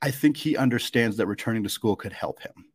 I 0.00 0.10
think 0.10 0.36
he 0.36 0.56
understands 0.56 1.16
that 1.18 1.26
returning 1.26 1.62
to 1.62 1.68
school 1.68 1.94
could 1.94 2.12
help 2.12 2.40
him. 2.40 2.71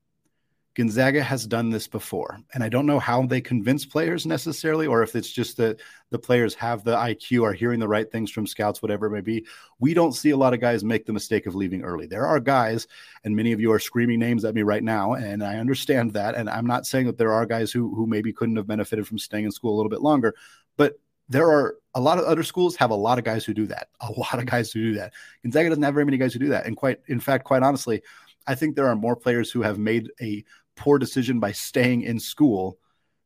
Gonzaga 0.78 1.24
has 1.24 1.48
done 1.48 1.72
this 1.72 1.88
before, 1.88 2.38
and 2.54 2.64
I 2.64 2.70
don't 2.70 2.86
know 2.86 3.00
how 3.00 3.26
they 3.26 3.42
convince 3.42 3.84
players 3.84 4.28
necessarily, 4.28 4.86
or 4.86 5.02
if 5.02 5.16
it's 5.16 5.32
just 5.32 5.58
that 5.58 5.80
the 6.12 6.20
players 6.20 6.54
have 6.54 6.84
the 6.84 6.96
IQ, 6.96 7.44
are 7.44 7.52
hearing 7.52 7.80
the 7.80 7.88
right 7.88 8.12
things 8.12 8.30
from 8.30 8.46
scouts, 8.46 8.80
whatever 8.80 9.08
it 9.08 9.10
may 9.10 9.22
be. 9.22 9.44
We 9.80 9.96
don't 9.96 10.12
see 10.14 10.30
a 10.30 10.38
lot 10.38 10.54
of 10.54 10.60
guys 10.60 10.84
make 10.84 11.08
the 11.08 11.14
mistake 11.14 11.48
of 11.48 11.56
leaving 11.56 11.82
early. 11.82 12.06
There 12.06 12.28
are 12.28 12.40
guys, 12.40 12.86
and 13.24 13.36
many 13.36 13.54
of 13.54 13.60
you 13.60 13.72
are 13.72 13.80
screaming 13.80 14.20
names 14.20 14.46
at 14.46 14.54
me 14.54 14.62
right 14.62 14.84
now, 14.84 15.14
and 15.14 15.44
I 15.44 15.58
understand 15.58 16.14
that. 16.14 16.36
And 16.36 16.48
I'm 16.48 16.68
not 16.68 16.86
saying 16.86 17.08
that 17.08 17.18
there 17.18 17.34
are 17.34 17.48
guys 17.48 17.72
who 17.72 17.96
who 17.96 18.06
maybe 18.06 18.32
couldn't 18.32 18.58
have 18.58 18.68
benefited 18.68 19.08
from 19.08 19.18
staying 19.18 19.46
in 19.46 19.52
school 19.52 19.74
a 19.74 19.78
little 19.78 19.90
bit 19.90 20.02
longer, 20.02 20.36
but 20.76 21.00
there 21.28 21.50
are 21.50 21.78
a 21.96 22.00
lot 22.00 22.20
of 22.20 22.26
other 22.26 22.44
schools 22.44 22.76
have 22.76 22.92
a 22.92 22.96
lot 22.96 23.18
of 23.18 23.24
guys 23.24 23.44
who 23.44 23.56
do 23.56 23.66
that. 23.66 23.88
A 24.02 24.12
lot 24.12 24.36
of 24.36 24.42
mm-hmm. 24.42 24.50
guys 24.50 24.72
who 24.72 24.92
do 24.92 24.94
that. 25.00 25.12
Gonzaga 25.42 25.70
doesn't 25.70 25.84
have 25.84 25.96
very 25.96 26.06
many 26.06 26.20
guys 26.20 26.34
who 26.34 26.40
do 26.40 26.50
that, 26.50 26.68
and 26.68 26.78
quite 26.78 27.00
in 27.08 27.20
fact, 27.20 27.46
quite 27.46 27.64
honestly. 27.64 28.04
I 28.50 28.56
think 28.56 28.76
there 28.76 28.88
are 28.88 28.96
more 28.96 29.18
players 29.18 29.52
who 29.52 29.62
have 29.62 29.78
made 29.78 30.10
a 30.22 30.46
poor 30.78 30.98
decision 30.98 31.40
by 31.40 31.52
staying 31.52 32.04
in 32.04 32.20
school 32.20 32.78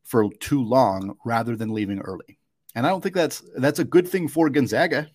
for 0.02 0.28
too 0.40 0.62
long 0.62 1.16
rather 1.24 1.54
than 1.54 1.72
leaving 1.72 2.00
early. 2.00 2.38
And 2.74 2.84
I 2.86 2.88
don't 2.88 3.02
think 3.02 3.14
that's 3.14 3.42
that's 3.56 3.78
a 3.78 3.84
good 3.84 4.08
thing 4.08 4.26
for 4.28 4.50
Gonzaga. 4.50 5.08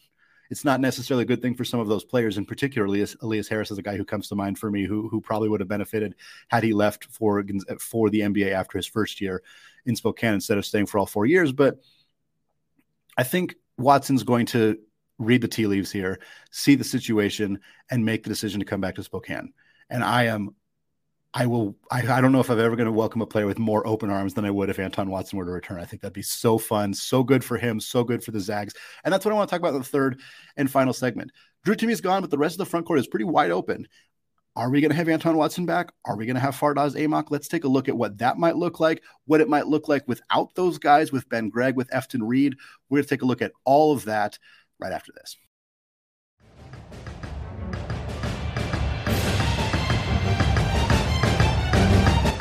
It's 0.50 0.63
not 0.63 0.80
necessarily 0.80 1.23
a 1.23 1.28
good 1.28 1.41
thing 1.41 1.56
for 1.56 1.65
some 1.65 1.82
of 1.82 1.89
those 1.89 2.06
players, 2.06 2.38
and 2.38 2.47
particularly 2.47 3.06
Elias 3.21 3.50
Harris 3.50 3.71
is 3.71 3.78
a 3.78 3.82
guy 3.82 3.97
who 3.97 4.06
comes 4.06 4.30
to 4.30 4.36
mind 4.36 4.58
for 4.58 4.71
me, 4.71 4.86
who 4.86 5.10
who 5.10 5.19
probably 5.19 5.50
would 5.50 5.60
have 5.60 5.67
benefited 5.67 6.15
had 6.47 6.63
he 6.63 6.71
left 6.71 7.06
for 7.06 7.43
for 7.80 8.10
the 8.10 8.21
NBA 8.21 8.52
after 8.52 8.78
his 8.78 8.88
first 8.88 9.19
year 9.19 9.43
in 9.86 9.95
Spokane 9.95 10.36
instead 10.36 10.58
of 10.58 10.65
staying 10.65 10.86
for 10.86 11.00
all 11.00 11.06
four 11.06 11.26
years. 11.26 11.52
But 11.52 11.80
I 13.17 13.23
think 13.23 13.56
Watson's 13.78 14.23
going 14.23 14.45
to 14.47 14.78
read 15.19 15.41
the 15.41 15.47
tea 15.47 15.67
leaves 15.67 15.91
here, 15.91 16.19
see 16.52 16.76
the 16.76 16.84
situation, 16.84 17.60
and 17.89 18.06
make 18.06 18.23
the 18.23 18.30
decision 18.30 18.60
to 18.60 18.65
come 18.65 18.82
back 18.82 18.95
to 18.95 19.04
Spokane. 19.04 19.52
And 19.89 20.04
I 20.04 20.26
am 20.26 20.56
I 21.34 21.46
will. 21.46 21.76
I, 21.92 22.00
I 22.08 22.22
don't 22.22 22.32
know 22.32 22.40
if 22.40 22.50
I'm 22.50 22.60
ever 22.60 22.76
going 22.76 22.86
to 22.88 22.92
welcome 22.92 23.22
a 23.22 23.28
player 23.28 23.46
with 23.46 23.60
more 23.60 23.86
open 23.86 24.10
arms 24.10 24.34
than 24.34 24.46
I 24.46 24.52
would 24.52 24.70
if 24.70 24.80
Anton 24.80 25.10
Watson 25.10 25.38
were 25.38 25.46
to 25.46 25.52
return. 25.52 25.80
I 25.80 25.86
think 25.86 26.02
that'd 26.02 26.13
be 26.13 26.22
so 26.22 26.58
fun, 26.58 26.94
so 26.94 27.24
good 27.24 27.44
for 27.44 27.58
him, 27.58 27.80
so 27.80 28.04
good 28.04 28.24
for 28.24 28.32
the 28.32 28.40
Zags, 28.40 28.74
and 29.04 29.13
that's 29.13 29.26
what 29.26 29.34
I 29.34 29.36
want 29.36 29.50
to 29.50 29.54
talk 29.54 29.60
about 29.60 29.74
in 29.74 29.80
the 29.80 29.88
third 29.88 30.22
and 30.56 30.72
final 30.72 30.94
segment. 30.94 31.32
Drew 31.63 31.76
Timme's 31.76 32.02
gone, 32.02 32.22
but 32.22 32.32
the 32.32 32.38
rest 32.38 32.56
of 32.56 32.60
the 32.60 32.66
front 32.66 32.86
court 32.86 33.00
is 33.00 33.08
pretty 33.08 33.26
wide 33.26 33.52
open. 33.52 33.88
Are 34.56 34.72
we 34.72 34.82
going 34.82 34.90
to 34.90 34.96
have 34.96 35.10
Anton 35.10 35.38
Watson 35.38 35.68
back? 35.68 35.92
Are 36.06 36.18
we 36.18 36.26
going 36.26 36.36
to 36.36 36.42
have 36.42 36.56
Fardaws 36.56 37.00
Amok? 37.00 37.30
Let's 37.30 37.48
take 37.48 37.63
a 37.63 37.68
look 37.68 37.88
at 37.88 37.96
what 37.96 38.18
that 38.18 38.40
might 38.40 38.56
look 38.56 38.80
like, 38.80 39.04
what 39.26 39.40
it 39.40 39.48
might 39.48 39.68
look 39.68 39.88
like 39.88 40.08
without 40.08 40.56
those 40.56 40.80
guys, 40.80 41.12
with 41.12 41.30
Ben 41.30 41.50
Gregg, 41.50 41.76
with 41.76 41.90
Efton 41.92 42.22
Reid. 42.24 42.56
We're 42.90 42.98
going 42.98 43.04
to 43.04 43.10
take 43.10 43.22
a 43.22 43.26
look 43.26 43.44
at 43.44 43.52
all 43.66 43.94
of 43.94 44.06
that 44.06 44.40
right 44.80 44.92
after 44.92 45.12
this. 45.16 45.38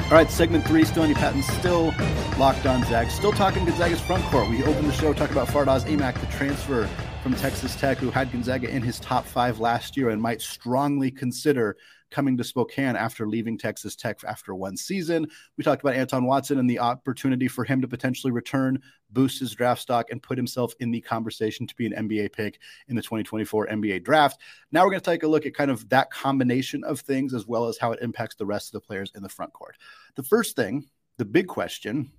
All 0.07 0.13
right, 0.13 0.31
segment 0.31 0.65
three, 0.65 0.85
still 0.85 1.03
Andy 1.03 1.17
Patton, 1.17 1.43
still 1.43 1.93
locked 2.39 2.65
on 2.65 2.85
Zag. 2.85 3.11
Still 3.11 3.33
talking 3.33 3.65
Gonzaga's 3.65 4.01
front 4.01 4.23
court. 4.27 4.49
We 4.49 4.63
opened 4.63 4.89
the 4.89 4.93
show 4.93 5.13
talking 5.13 5.37
about 5.37 5.49
Fardaws 5.49 5.85
Aimaq, 5.85 6.21
the 6.21 6.27
transfer 6.29 6.89
from 7.25 7.35
Texas 7.35 7.75
Tech, 7.75 7.99
who 7.99 8.13
had 8.13 8.31
Gonzaga 8.31 8.69
in 8.69 8.83
his 8.83 9.01
top 9.01 9.25
five 9.25 9.59
last 9.59 9.97
year 9.97 10.11
and 10.11 10.23
might 10.23 10.41
strongly 10.41 11.11
consider 11.11 11.77
coming 12.11 12.37
to 12.37 12.45
Spokane 12.45 12.97
after 12.97 13.27
leaving 13.27 13.59
Texas 13.59 13.97
Tech 13.97 14.23
after 14.25 14.55
one 14.55 14.77
season. 14.77 15.27
We 15.57 15.65
talked 15.65 15.83
about 15.83 15.95
Anton 15.95 16.25
Watson 16.25 16.59
and 16.59 16.69
the 16.69 16.79
opportunity 16.79 17.49
for 17.49 17.65
him 17.65 17.81
to 17.81 17.89
potentially 17.89 18.33
return, 18.33 18.81
boost 19.11 19.41
his 19.41 19.55
draft 19.55 19.83
stock, 19.83 20.11
and 20.11 20.23
put 20.23 20.39
himself 20.39 20.75
in 20.81 20.91
the 20.91 21.01
conversation 21.01 21.67
to 21.67 21.75
be 21.75 21.87
an 21.87 22.09
NBA 22.09 22.33
pick 22.33 22.59
in 22.89 22.97
the 22.97 23.03
2024 23.03 23.69
NBA 23.69 24.05
draft. 24.05 24.41
Now 24.73 24.85
we're 24.85 24.91
going 24.91 25.01
to 25.01 25.11
take 25.11 25.23
a 25.23 25.29
look 25.29 25.47
at 25.47 25.55
kind 25.55 25.71
of 25.71 25.89
that 25.89 26.11
combination 26.11 26.85
of 26.85 27.01
things 27.01 27.35
as 27.35 27.47
well 27.47 27.67
as 27.67 27.79
how 27.79 27.93
it 27.93 28.03
impacts 28.03 28.37
the 28.37 28.47
rest 28.47 28.69
of 28.69 28.73
the 28.73 28.87
players 28.87 29.13
in 29.15 29.23
the 29.23 29.29
front 29.29 29.53
court. 29.53 29.77
The 30.15 30.23
first 30.23 30.57
thing, 30.57 30.87
the 31.19 31.25
big 31.25 31.47
question 31.47 32.13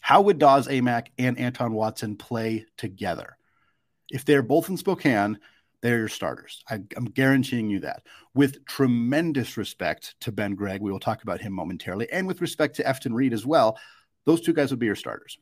how 0.00 0.22
would 0.22 0.38
Daz 0.38 0.68
Aimaq 0.68 1.08
and 1.18 1.38
Anton 1.38 1.72
Watson 1.72 2.16
play 2.16 2.66
together? 2.76 3.36
If 4.10 4.24
they're 4.24 4.42
both 4.42 4.70
in 4.70 4.76
Spokane, 4.76 5.38
they're 5.82 5.98
your 5.98 6.08
starters. 6.08 6.62
I, 6.68 6.74
am 6.96 7.04
guaranteeing 7.04 7.70
you 7.70 7.80
that. 7.80 8.02
With 8.34 8.64
tremendous 8.66 9.56
respect 9.56 10.14
to 10.20 10.32
Ben 10.32 10.54
Gregg, 10.54 10.80
we 10.80 10.90
will 10.90 11.00
talk 11.00 11.22
about 11.22 11.40
him 11.40 11.52
momentarily, 11.52 12.10
and 12.10 12.26
with 12.26 12.40
respect 12.40 12.76
to 12.76 12.84
Efton 12.84 13.14
Reid 13.14 13.32
as 13.32 13.46
well, 13.46 13.78
those 14.26 14.40
two 14.40 14.52
guys 14.52 14.70
would 14.70 14.80
be 14.80 14.86
your 14.86 14.96
starters. 14.96 15.38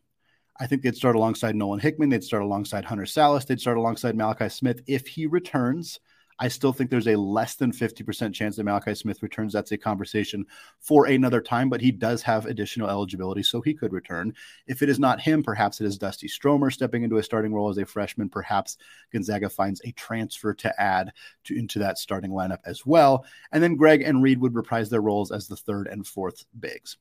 I 0.58 0.66
think 0.66 0.82
they'd 0.82 0.96
start 0.96 1.16
alongside 1.16 1.54
Nolan 1.54 1.80
Hickman. 1.80 2.08
They'd 2.08 2.24
start 2.24 2.42
alongside 2.42 2.84
Hunter 2.84 3.04
Sallis. 3.04 3.46
They'd 3.46 3.60
start 3.60 3.76
alongside 3.76 4.16
Malachi 4.16 4.48
Smith 4.48 4.80
if 4.86 5.06
he 5.06 5.26
returns. 5.26 6.00
I 6.38 6.48
still 6.48 6.72
think 6.72 6.90
there's 6.90 7.08
a 7.08 7.16
less 7.16 7.54
than 7.54 7.72
50% 7.72 8.34
chance 8.34 8.56
that 8.56 8.64
Malachi 8.64 8.94
Smith 8.94 9.22
returns. 9.22 9.52
That's 9.52 9.72
a 9.72 9.78
conversation 9.78 10.44
for 10.80 11.06
another 11.06 11.40
time, 11.40 11.70
but 11.70 11.80
he 11.80 11.90
does 11.90 12.22
have 12.22 12.46
additional 12.46 12.90
eligibility, 12.90 13.42
so 13.42 13.60
he 13.60 13.72
could 13.72 13.92
return. 13.92 14.34
If 14.66 14.82
it 14.82 14.90
is 14.90 14.98
not 14.98 15.20
him, 15.20 15.42
perhaps 15.42 15.80
it 15.80 15.86
is 15.86 15.96
Dusty 15.96 16.28
Stromer 16.28 16.70
stepping 16.70 17.04
into 17.04 17.16
a 17.16 17.22
starting 17.22 17.54
role 17.54 17.70
as 17.70 17.78
a 17.78 17.86
freshman. 17.86 18.28
Perhaps 18.28 18.76
Gonzaga 19.12 19.48
finds 19.48 19.80
a 19.84 19.92
transfer 19.92 20.52
to 20.54 20.80
add 20.80 21.12
to, 21.44 21.56
into 21.56 21.78
that 21.78 21.98
starting 21.98 22.32
lineup 22.32 22.60
as 22.66 22.84
well. 22.84 23.24
And 23.52 23.62
then 23.62 23.76
Gregg 23.76 24.02
and 24.02 24.22
Reid 24.22 24.40
would 24.40 24.54
reprise 24.54 24.90
their 24.90 25.00
roles 25.00 25.32
as 25.32 25.48
the 25.48 25.56
third 25.56 25.86
and 25.86 26.06
fourth 26.06 26.44
bigs. 26.58 26.98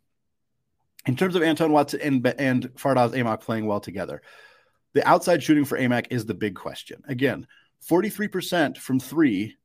In 1.07 1.15
terms 1.15 1.35
of 1.35 1.43
Anton 1.43 1.71
Watson 1.71 2.01
and, 2.01 2.25
and 2.39 2.73
Fardaws 2.75 3.11
Aimaq 3.11 3.41
playing 3.41 3.65
well 3.65 3.79
together, 3.79 4.21
the 4.93 5.07
outside 5.07 5.43
shooting 5.43 5.65
for 5.65 5.77
Aimaq 5.77 6.07
is 6.09 6.25
the 6.25 6.33
big 6.33 6.55
question. 6.55 7.03
Again, 7.07 7.45
43% 7.89 8.77
from 8.77 8.99
three 8.99 9.55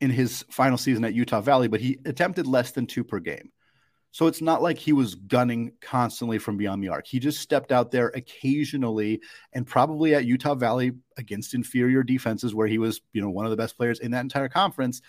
in 0.00 0.10
his 0.10 0.44
final 0.50 0.76
season 0.76 1.04
at 1.04 1.14
Utah 1.14 1.40
Valley, 1.40 1.68
but 1.68 1.80
he 1.80 1.98
attempted 2.04 2.46
less 2.46 2.72
than 2.72 2.86
two 2.86 3.04
per 3.04 3.20
game. 3.20 3.50
So 4.10 4.26
it's 4.26 4.42
not 4.42 4.60
like 4.60 4.76
he 4.76 4.92
was 4.92 5.14
gunning 5.14 5.72
constantly 5.80 6.38
from 6.38 6.58
beyond 6.58 6.82
the 6.82 6.90
arc. 6.90 7.06
He 7.06 7.18
just 7.18 7.40
stepped 7.40 7.72
out 7.72 7.90
there 7.90 8.08
occasionally 8.08 9.22
and 9.54 9.66
probably 9.66 10.14
at 10.14 10.26
Utah 10.26 10.54
Valley 10.54 10.92
against 11.16 11.54
inferior 11.54 12.02
defenses 12.02 12.54
where 12.54 12.66
he 12.66 12.76
was, 12.76 13.00
you 13.14 13.22
know, 13.22 13.30
one 13.30 13.46
of 13.46 13.50
the 13.50 13.56
best 13.56 13.76
players 13.78 14.00
in 14.00 14.10
that 14.10 14.20
entire 14.20 14.50
conference. 14.50 15.00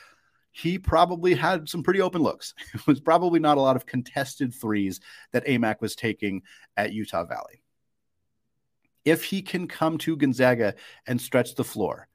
He 0.53 0.79
probably 0.79 1.33
had 1.33 1.67
some 1.67 1.83
pretty 1.83 1.99
open 1.99 2.21
looks. 2.21 2.53
It 2.73 2.87
was 2.87 3.01
probably 3.01 3.41
not 3.41 3.57
a 3.57 3.61
lot 3.61 3.75
of 3.75 3.85
contested 3.85 4.53
threes 4.53 5.01
that 5.33 5.45
Aimaq 5.47 5.81
was 5.81 5.95
taking 5.95 6.43
at 6.77 6.93
Utah 6.93 7.25
Valley. 7.25 7.61
if 9.03 9.25
he 9.25 9.41
can 9.41 9.67
come 9.67 9.97
to 9.97 10.15
Gonzaga 10.15 10.75
and 11.07 11.19
stretch 11.19 11.55
the 11.55 11.63
floor, 11.65 12.07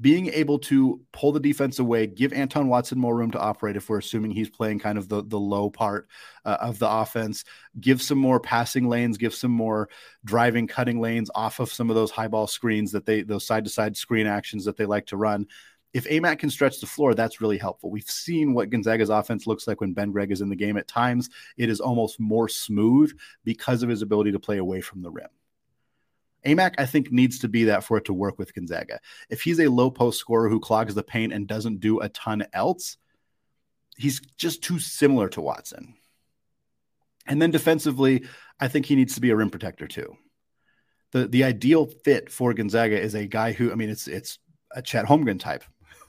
being 0.00 0.28
able 0.28 0.58
to 0.58 1.00
pull 1.12 1.32
the 1.32 1.40
defense 1.40 1.78
away, 1.78 2.06
give 2.06 2.32
Anton 2.32 2.68
Watson 2.68 2.98
more 2.98 3.16
room 3.16 3.30
to 3.32 3.38
operate 3.38 3.76
if 3.76 3.88
we're 3.88 3.98
assuming 3.98 4.30
he's 4.30 4.48
playing 4.48 4.78
kind 4.78 4.96
of 4.96 5.08
the, 5.08 5.22
the 5.24 5.38
low 5.38 5.68
part 5.68 6.08
uh, 6.44 6.56
of 6.60 6.78
the 6.78 6.88
offense, 6.88 7.44
give 7.80 8.00
some 8.00 8.18
more 8.18 8.40
passing 8.40 8.88
lanes, 8.88 9.18
give 9.18 9.34
some 9.34 9.50
more 9.50 9.88
driving, 10.24 10.66
cutting 10.66 11.00
lanes 11.00 11.30
off 11.34 11.60
of 11.60 11.72
some 11.72 11.90
of 11.90 11.96
those 11.96 12.10
high 12.10 12.28
ball 12.28 12.46
screens 12.46 12.92
that 12.92 13.04
they, 13.04 13.22
those 13.22 13.46
side 13.46 13.64
to 13.64 13.70
side 13.70 13.96
screen 13.96 14.26
actions 14.26 14.64
that 14.64 14.76
they 14.76 14.86
like 14.86 15.06
to 15.06 15.16
run. 15.16 15.46
If 15.92 16.06
Aimaq 16.06 16.38
can 16.38 16.50
stretch 16.50 16.80
the 16.80 16.86
floor, 16.86 17.14
that's 17.14 17.40
really 17.40 17.58
helpful. 17.58 17.90
We've 17.90 18.04
seen 18.04 18.54
what 18.54 18.70
Gonzaga's 18.70 19.10
offense 19.10 19.46
looks 19.46 19.66
like 19.66 19.80
when 19.80 19.92
Ben 19.92 20.12
Gregg 20.12 20.30
is 20.30 20.40
in 20.40 20.48
the 20.48 20.56
game. 20.56 20.76
At 20.76 20.86
times, 20.86 21.28
it 21.56 21.68
is 21.68 21.80
almost 21.80 22.20
more 22.20 22.48
smooth 22.48 23.12
because 23.44 23.82
of 23.82 23.88
his 23.88 24.00
ability 24.00 24.32
to 24.32 24.38
play 24.38 24.58
away 24.58 24.80
from 24.80 25.02
the 25.02 25.10
rim. 25.10 25.28
Aimaq, 26.44 26.74
I 26.78 26.86
think, 26.86 27.12
needs 27.12 27.38
to 27.40 27.48
be 27.48 27.64
that 27.64 27.84
for 27.84 27.96
it 27.98 28.06
to 28.06 28.14
work 28.14 28.38
with 28.38 28.54
Gonzaga. 28.54 29.00
If 29.28 29.42
he's 29.42 29.60
a 29.60 29.68
low 29.68 29.90
post 29.90 30.18
scorer 30.18 30.48
who 30.48 30.60
clogs 30.60 30.94
the 30.94 31.02
paint 31.02 31.32
and 31.32 31.46
doesn't 31.46 31.80
do 31.80 32.00
a 32.00 32.08
ton 32.08 32.46
else, 32.52 32.96
he's 33.96 34.20
just 34.36 34.62
too 34.62 34.78
similar 34.78 35.28
to 35.30 35.40
Watson. 35.40 35.94
And 37.26 37.40
then 37.40 37.50
defensively, 37.50 38.24
I 38.58 38.68
think 38.68 38.86
he 38.86 38.96
needs 38.96 39.14
to 39.14 39.20
be 39.20 39.30
a 39.30 39.36
rim 39.36 39.50
protector 39.50 39.86
too. 39.86 40.16
The 41.12 41.26
the 41.26 41.44
ideal 41.44 41.86
fit 41.86 42.30
for 42.30 42.54
Gonzaga 42.54 42.98
is 43.00 43.14
a 43.14 43.26
guy 43.26 43.52
who, 43.52 43.72
I 43.72 43.74
mean, 43.74 43.90
it's 43.90 44.08
it's 44.08 44.38
a 44.74 44.82
Chet 44.82 45.06
Holmgren 45.06 45.40
type. 45.40 45.64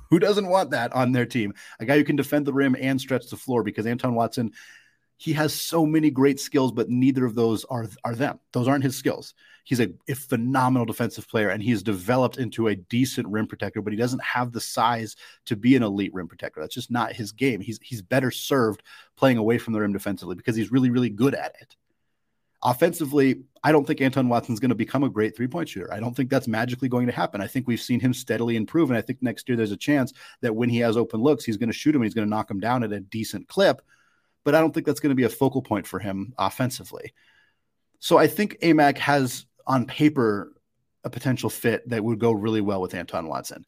Who 0.09 0.19
doesn't 0.19 0.47
want 0.47 0.71
that 0.71 0.93
on 0.93 1.11
their 1.11 1.25
team? 1.25 1.53
A 1.79 1.85
guy 1.85 1.97
who 1.97 2.03
can 2.03 2.17
defend 2.17 2.45
the 2.45 2.53
rim 2.53 2.75
and 2.79 2.99
stretch 2.99 3.29
the 3.29 3.37
floor 3.37 3.63
because 3.63 3.85
Anton 3.85 4.13
Watson 4.13 4.51
he 5.21 5.33
has 5.33 5.53
so 5.53 5.85
many 5.85 6.09
great 6.09 6.39
skills, 6.39 6.71
but 6.71 6.89
neither 6.89 7.25
of 7.25 7.35
those 7.35 7.63
are 7.65 7.85
are 8.03 8.15
them. 8.15 8.39
Those 8.53 8.67
aren't 8.67 8.83
his 8.83 8.95
skills. 8.95 9.35
He's 9.65 9.79
a, 9.79 9.89
a, 10.09 10.15
phenomenal 10.15 10.87
defensive 10.87 11.29
player, 11.29 11.49
and 11.49 11.61
he's 11.61 11.83
developed 11.83 12.39
into 12.39 12.69
a 12.69 12.75
decent 12.75 13.27
rim 13.27 13.45
protector, 13.45 13.83
but 13.83 13.93
he 13.93 13.99
doesn't 13.99 14.23
have 14.23 14.51
the 14.51 14.59
size 14.59 15.15
to 15.45 15.55
be 15.55 15.75
an 15.75 15.83
elite 15.83 16.11
rim 16.15 16.27
protector. 16.27 16.59
That's 16.59 16.73
just 16.73 16.89
not 16.89 17.13
his 17.13 17.33
game. 17.33 17.61
He's 17.61 17.79
he's 17.83 18.01
better 18.01 18.31
served 18.31 18.81
playing 19.15 19.37
away 19.37 19.59
from 19.59 19.73
the 19.73 19.79
rim 19.81 19.93
defensively 19.93 20.33
because 20.33 20.55
he's 20.55 20.71
really 20.71 20.89
really 20.89 21.11
good 21.11 21.35
at 21.35 21.53
it. 21.61 21.75
Offensively, 22.63 23.43
I 23.63 23.71
don't 23.71 23.85
think 23.85 24.01
Anton 24.01 24.27
Watson's 24.27 24.59
going 24.59 24.69
to 24.69 24.75
become 24.75 25.03
a 25.03 25.09
great 25.09 25.37
three 25.37 25.47
point 25.47 25.69
shooter. 25.69 25.93
I 25.93 25.99
don't 25.99 26.15
think 26.15 26.31
that's 26.31 26.47
magically 26.47 26.89
going 26.89 27.05
to 27.05 27.13
happen. 27.13 27.41
I 27.41 27.47
think 27.47 27.67
we've 27.67 27.79
seen 27.79 27.99
him 27.99 28.15
steadily 28.15 28.55
improve. 28.55 28.89
And 28.89 28.97
I 28.97 29.01
think 29.01 29.21
next 29.21 29.47
year 29.47 29.55
there's 29.55 29.71
a 29.71 29.77
chance 29.77 30.13
that 30.41 30.55
when 30.55 30.69
he 30.69 30.79
has 30.79 30.97
open 30.97 31.21
looks, 31.21 31.45
he's 31.45 31.57
going 31.57 31.69
to 31.69 31.77
shoot 31.77 31.93
him 31.93 32.01
and 32.01 32.07
he's 32.07 32.15
going 32.15 32.25
to 32.25 32.35
knock 32.35 32.49
him 32.49 32.59
down 32.59 32.83
at 32.83 32.91
a 32.91 32.99
decent 32.99 33.47
clip 33.47 33.83
but 34.43 34.55
I 34.55 34.59
don't 34.59 34.73
think 34.73 34.85
that's 34.85 34.99
going 34.99 35.11
to 35.11 35.15
be 35.15 35.23
a 35.23 35.29
focal 35.29 35.61
point 35.61 35.87
for 35.87 35.99
him 35.99 36.33
offensively. 36.37 37.13
So 37.99 38.17
I 38.17 38.27
think 38.27 38.59
Aimaq 38.61 38.97
has 38.97 39.45
on 39.67 39.85
paper 39.85 40.53
a 41.03 41.09
potential 41.09 41.49
fit 41.49 41.87
that 41.89 42.03
would 42.03 42.19
go 42.19 42.31
really 42.31 42.61
well 42.61 42.81
with 42.81 42.93
Anton 42.93 43.27
Watson. 43.27 43.65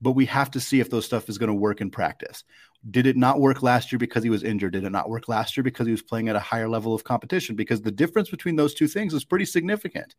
But 0.00 0.12
we 0.12 0.26
have 0.26 0.50
to 0.52 0.60
see 0.60 0.80
if 0.80 0.90
those 0.90 1.04
stuff 1.04 1.28
is 1.28 1.38
going 1.38 1.48
to 1.48 1.54
work 1.54 1.80
in 1.80 1.90
practice. 1.90 2.42
Did 2.90 3.06
it 3.06 3.16
not 3.16 3.40
work 3.40 3.62
last 3.62 3.92
year 3.92 4.00
because 4.00 4.24
he 4.24 4.30
was 4.30 4.42
injured? 4.42 4.72
Did 4.72 4.84
it 4.84 4.90
not 4.90 5.08
work 5.08 5.28
last 5.28 5.56
year 5.56 5.62
because 5.62 5.86
he 5.86 5.92
was 5.92 6.02
playing 6.02 6.28
at 6.28 6.34
a 6.34 6.40
higher 6.40 6.68
level 6.68 6.92
of 6.92 7.04
competition? 7.04 7.54
Because 7.54 7.80
the 7.80 7.92
difference 7.92 8.28
between 8.28 8.56
those 8.56 8.74
two 8.74 8.88
things 8.88 9.14
is 9.14 9.24
pretty 9.24 9.44
significant. 9.44 10.16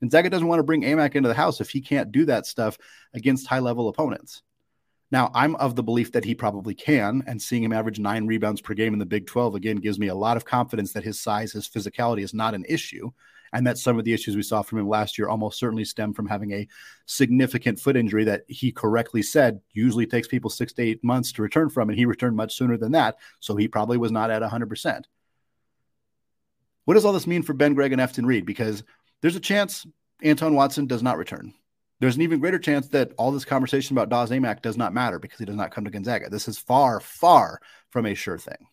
And 0.00 0.10
Gonzaga 0.10 0.30
doesn't 0.30 0.46
want 0.46 0.60
to 0.60 0.64
bring 0.64 0.82
Aimaq 0.82 1.16
into 1.16 1.28
the 1.28 1.34
house 1.34 1.60
if 1.60 1.70
he 1.70 1.80
can't 1.80 2.12
do 2.12 2.24
that 2.26 2.46
stuff 2.46 2.78
against 3.14 3.46
high 3.46 3.58
level 3.58 3.88
opponents. 3.88 4.42
Now, 5.14 5.30
I'm 5.32 5.54
of 5.54 5.76
the 5.76 5.82
belief 5.84 6.10
that 6.10 6.24
he 6.24 6.34
probably 6.34 6.74
can, 6.74 7.22
and 7.28 7.40
seeing 7.40 7.62
him 7.62 7.72
average 7.72 8.00
nine 8.00 8.26
rebounds 8.26 8.60
per 8.60 8.74
game 8.74 8.94
in 8.94 8.98
the 8.98 9.06
Big 9.06 9.28
12 9.28 9.54
again 9.54 9.76
gives 9.76 9.96
me 9.96 10.08
a 10.08 10.14
lot 10.16 10.36
of 10.36 10.44
confidence 10.44 10.92
that 10.92 11.04
his 11.04 11.20
size, 11.20 11.52
his 11.52 11.68
physicality 11.68 12.24
is 12.24 12.34
not 12.34 12.52
an 12.52 12.64
issue, 12.68 13.12
and 13.52 13.64
that 13.64 13.78
some 13.78 13.96
of 13.96 14.04
the 14.04 14.12
issues 14.12 14.34
we 14.34 14.42
saw 14.42 14.60
from 14.60 14.80
him 14.80 14.88
last 14.88 15.16
year 15.16 15.28
almost 15.28 15.60
certainly 15.60 15.84
stem 15.84 16.14
from 16.14 16.26
having 16.26 16.50
a 16.50 16.66
significant 17.06 17.78
foot 17.78 17.96
injury 17.96 18.24
that 18.24 18.42
he 18.48 18.72
correctly 18.72 19.22
said 19.22 19.60
usually 19.72 20.04
takes 20.04 20.26
people 20.26 20.50
six 20.50 20.72
to 20.72 20.82
eight 20.82 21.04
months 21.04 21.30
to 21.30 21.42
return 21.42 21.70
from, 21.70 21.90
and 21.90 21.96
he 21.96 22.06
returned 22.06 22.34
much 22.34 22.56
sooner 22.56 22.76
than 22.76 22.90
that, 22.90 23.14
so 23.38 23.54
he 23.54 23.68
probably 23.68 23.96
was 23.96 24.10
not 24.10 24.32
at 24.32 24.42
100%. 24.42 25.04
What 26.86 26.94
does 26.94 27.04
all 27.04 27.12
this 27.12 27.28
mean 27.28 27.44
for 27.44 27.52
Ben 27.52 27.74
Gregg 27.74 27.92
and 27.92 28.02
Efton 28.02 28.26
Reid? 28.26 28.46
Because 28.46 28.82
there's 29.20 29.36
a 29.36 29.40
chance 29.40 29.86
Anton 30.24 30.56
Watson 30.56 30.88
does 30.88 31.04
not 31.04 31.18
return 31.18 31.54
there's 32.00 32.16
an 32.16 32.22
even 32.22 32.40
greater 32.40 32.58
chance 32.58 32.88
that 32.88 33.12
all 33.16 33.30
this 33.30 33.44
conversation 33.44 33.96
about 33.96 34.08
Daz 34.08 34.30
Aimaq 34.30 34.62
does 34.62 34.76
not 34.76 34.92
matter 34.92 35.18
because 35.18 35.38
he 35.38 35.44
does 35.44 35.56
not 35.56 35.70
come 35.70 35.84
to 35.84 35.90
Gonzaga. 35.90 36.28
This 36.28 36.48
is 36.48 36.58
far, 36.58 37.00
far 37.00 37.60
from 37.90 38.06
a 38.06 38.14
sure 38.14 38.38
thing. 38.38 38.66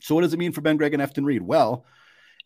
So, 0.00 0.14
what 0.14 0.20
does 0.20 0.32
it 0.32 0.38
mean 0.38 0.52
for 0.52 0.60
Ben 0.60 0.76
Gregg 0.76 0.94
and 0.94 1.02
Efton 1.02 1.24
Reid? 1.24 1.42
Well, 1.42 1.84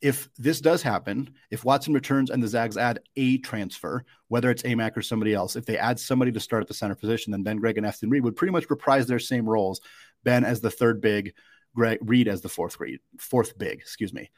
if 0.00 0.30
this 0.38 0.60
does 0.60 0.82
happen, 0.82 1.34
if 1.50 1.64
Watson 1.64 1.92
returns 1.92 2.30
and 2.30 2.42
the 2.42 2.48
Zags 2.48 2.78
add 2.78 3.00
a 3.16 3.38
transfer, 3.38 4.04
whether 4.28 4.50
it's 4.50 4.62
Aimaq 4.62 4.96
or 4.96 5.02
somebody 5.02 5.34
else, 5.34 5.56
if 5.56 5.66
they 5.66 5.76
add 5.76 6.00
somebody 6.00 6.32
to 6.32 6.40
start 6.40 6.62
at 6.62 6.68
the 6.68 6.74
center 6.74 6.94
position, 6.94 7.32
then 7.32 7.42
Ben 7.42 7.58
Gregg 7.58 7.76
and 7.76 7.86
Efton 7.86 8.10
Reid 8.10 8.24
would 8.24 8.36
pretty 8.36 8.52
much 8.52 8.70
reprise 8.70 9.06
their 9.06 9.18
same 9.18 9.48
roles. 9.48 9.80
Ben 10.24 10.44
as 10.44 10.60
the 10.60 10.70
third 10.70 11.00
big, 11.00 11.34
Gregg 11.74 11.98
Reid 12.00 12.28
as 12.28 12.40
the 12.40 12.48
fourth 12.48 12.78
fourth 13.18 13.58
big, 13.58 13.78
excuse 13.80 14.12
me. 14.12 14.30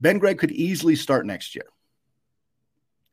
Ben 0.00 0.18
Gregg 0.18 0.38
could 0.38 0.52
easily 0.52 0.94
start 0.94 1.26
next 1.26 1.54
year 1.54 1.66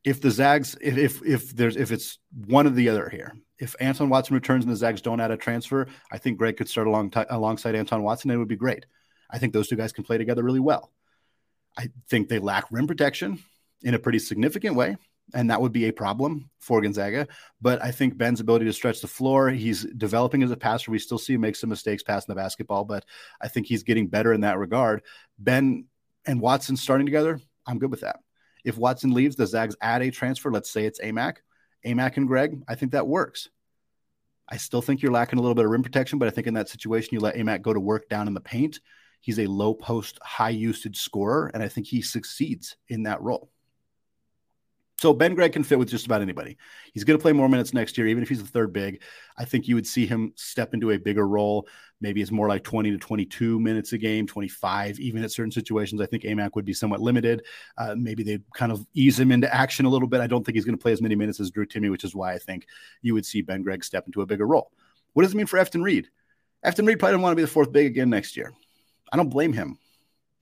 if 0.04 0.20
the 0.20 0.30
Zags, 0.30 0.76
if, 0.80 0.96
if 0.96 1.22
if 1.24 1.56
there's 1.56 1.76
if 1.76 1.92
it's 1.92 2.18
one 2.46 2.66
or 2.66 2.70
the 2.70 2.88
other 2.88 3.08
here, 3.08 3.34
if 3.58 3.74
Anton 3.80 4.08
Watson 4.08 4.34
returns 4.34 4.64
and 4.64 4.72
the 4.72 4.76
Zags 4.76 5.02
don't 5.02 5.20
add 5.20 5.30
a 5.30 5.36
transfer, 5.36 5.86
I 6.10 6.18
think 6.18 6.38
Gregg 6.38 6.56
could 6.56 6.68
start 6.68 6.86
along 6.86 7.10
t- 7.10 7.22
alongside 7.28 7.74
Anton 7.74 8.02
Watson 8.02 8.30
and 8.30 8.36
it 8.36 8.38
would 8.38 8.48
be 8.48 8.56
great. 8.56 8.86
I 9.30 9.38
think 9.38 9.52
those 9.52 9.68
two 9.68 9.76
guys 9.76 9.92
can 9.92 10.04
play 10.04 10.18
together 10.18 10.42
really 10.42 10.60
well. 10.60 10.90
I 11.76 11.90
think 12.08 12.28
they 12.28 12.38
lack 12.38 12.64
rim 12.70 12.86
protection 12.86 13.42
in 13.82 13.94
a 13.94 13.98
pretty 13.98 14.18
significant 14.18 14.74
way, 14.74 14.96
and 15.34 15.50
that 15.50 15.60
would 15.60 15.72
be 15.72 15.84
a 15.84 15.92
problem 15.92 16.50
for 16.58 16.80
Gonzaga. 16.80 17.28
But 17.60 17.82
I 17.82 17.92
think 17.92 18.16
Ben's 18.16 18.40
ability 18.40 18.64
to 18.64 18.72
stretch 18.72 19.00
the 19.00 19.06
floor, 19.06 19.50
he's 19.50 19.84
developing 19.84 20.42
as 20.42 20.50
a 20.50 20.56
passer. 20.56 20.90
We 20.90 20.98
still 20.98 21.18
see 21.18 21.34
him 21.34 21.42
make 21.42 21.56
some 21.56 21.70
mistakes 21.70 22.02
passing 22.02 22.32
the 22.32 22.40
basketball, 22.40 22.84
but 22.84 23.04
I 23.40 23.48
think 23.48 23.66
he's 23.66 23.82
getting 23.82 24.08
better 24.08 24.32
in 24.32 24.40
that 24.40 24.58
regard. 24.58 25.02
Ben 25.38 25.84
and 26.26 26.40
Watson 26.40 26.76
starting 26.76 27.06
together, 27.06 27.38
I'm 27.66 27.78
good 27.78 27.90
with 27.90 28.00
that. 28.00 28.20
If 28.64 28.76
Watson 28.76 29.12
leaves, 29.12 29.36
the 29.36 29.46
Zags 29.46 29.76
add 29.80 30.02
a 30.02 30.10
transfer. 30.10 30.50
Let's 30.50 30.70
say 30.70 30.84
it's 30.84 31.00
Aimaq, 31.00 31.36
Aimaq 31.86 32.16
and 32.16 32.26
Gregg. 32.26 32.62
I 32.68 32.74
think 32.74 32.92
that 32.92 33.06
works. 33.06 33.48
I 34.48 34.56
still 34.56 34.82
think 34.82 35.00
you're 35.00 35.12
lacking 35.12 35.38
a 35.38 35.42
little 35.42 35.54
bit 35.54 35.64
of 35.64 35.70
rim 35.70 35.82
protection, 35.82 36.18
but 36.18 36.26
I 36.26 36.32
think 36.32 36.46
in 36.46 36.54
that 36.54 36.68
situation, 36.68 37.10
you 37.12 37.20
let 37.20 37.36
Aimaq 37.36 37.62
go 37.62 37.72
to 37.72 37.80
work 37.80 38.08
down 38.08 38.26
in 38.26 38.34
the 38.34 38.40
paint. 38.40 38.80
He's 39.20 39.38
a 39.38 39.46
low 39.46 39.74
post, 39.74 40.18
high 40.22 40.50
usage 40.50 40.98
scorer, 40.98 41.50
and 41.54 41.62
I 41.62 41.68
think 41.68 41.86
he 41.86 42.02
succeeds 42.02 42.76
in 42.88 43.04
that 43.04 43.22
role. 43.22 43.50
So 45.00 45.14
Ben 45.14 45.34
Gregg 45.34 45.54
can 45.54 45.64
fit 45.64 45.78
with 45.78 45.88
just 45.88 46.04
about 46.04 46.20
anybody. 46.20 46.58
He's 46.92 47.04
going 47.04 47.18
to 47.18 47.22
play 47.22 47.32
more 47.32 47.48
minutes 47.48 47.72
next 47.72 47.96
year, 47.96 48.06
even 48.06 48.22
if 48.22 48.28
he's 48.28 48.42
the 48.42 48.46
third 48.46 48.70
big. 48.70 49.00
I 49.38 49.46
think 49.46 49.66
you 49.66 49.74
would 49.74 49.86
see 49.86 50.04
him 50.04 50.34
step 50.36 50.74
into 50.74 50.90
a 50.90 50.98
bigger 50.98 51.26
role. 51.26 51.66
Maybe 52.02 52.20
it's 52.20 52.30
more 52.30 52.48
like 52.48 52.64
20 52.64 52.90
to 52.90 52.98
22 52.98 53.58
minutes 53.58 53.94
a 53.94 53.98
game, 53.98 54.26
25, 54.26 55.00
even 55.00 55.24
at 55.24 55.30
certain 55.30 55.52
situations. 55.52 56.02
I 56.02 56.06
think 56.06 56.24
Aimaq 56.24 56.50
would 56.54 56.66
be 56.66 56.74
somewhat 56.74 57.00
limited. 57.00 57.46
Uh, 57.78 57.94
maybe 57.96 58.22
they 58.22 58.40
kind 58.54 58.70
of 58.70 58.84
ease 58.92 59.18
him 59.18 59.32
into 59.32 59.52
action 59.54 59.86
a 59.86 59.88
little 59.88 60.06
bit. 60.06 60.20
I 60.20 60.26
don't 60.26 60.44
think 60.44 60.56
he's 60.56 60.66
going 60.66 60.76
to 60.76 60.82
play 60.82 60.92
as 60.92 61.00
many 61.00 61.14
minutes 61.14 61.40
as 61.40 61.50
Drew 61.50 61.64
Timme, 61.64 61.90
which 61.90 62.04
is 62.04 62.14
why 62.14 62.34
I 62.34 62.38
think 62.38 62.66
you 63.00 63.14
would 63.14 63.24
see 63.24 63.40
Ben 63.40 63.62
Gregg 63.62 63.82
step 63.82 64.04
into 64.04 64.20
a 64.20 64.26
bigger 64.26 64.46
role. 64.46 64.70
What 65.14 65.22
does 65.22 65.32
it 65.32 65.36
mean 65.38 65.46
for 65.46 65.58
Efton 65.58 65.82
Reid? 65.82 66.08
Efton 66.62 66.86
Reid 66.86 66.98
probably 66.98 67.12
doesn't 67.12 67.22
want 67.22 67.32
to 67.32 67.36
be 67.36 67.42
the 67.42 67.48
fourth 67.48 67.72
big 67.72 67.86
again 67.86 68.10
next 68.10 68.36
year. 68.36 68.52
I 69.10 69.16
don't 69.16 69.30
blame 69.30 69.54
him. 69.54 69.78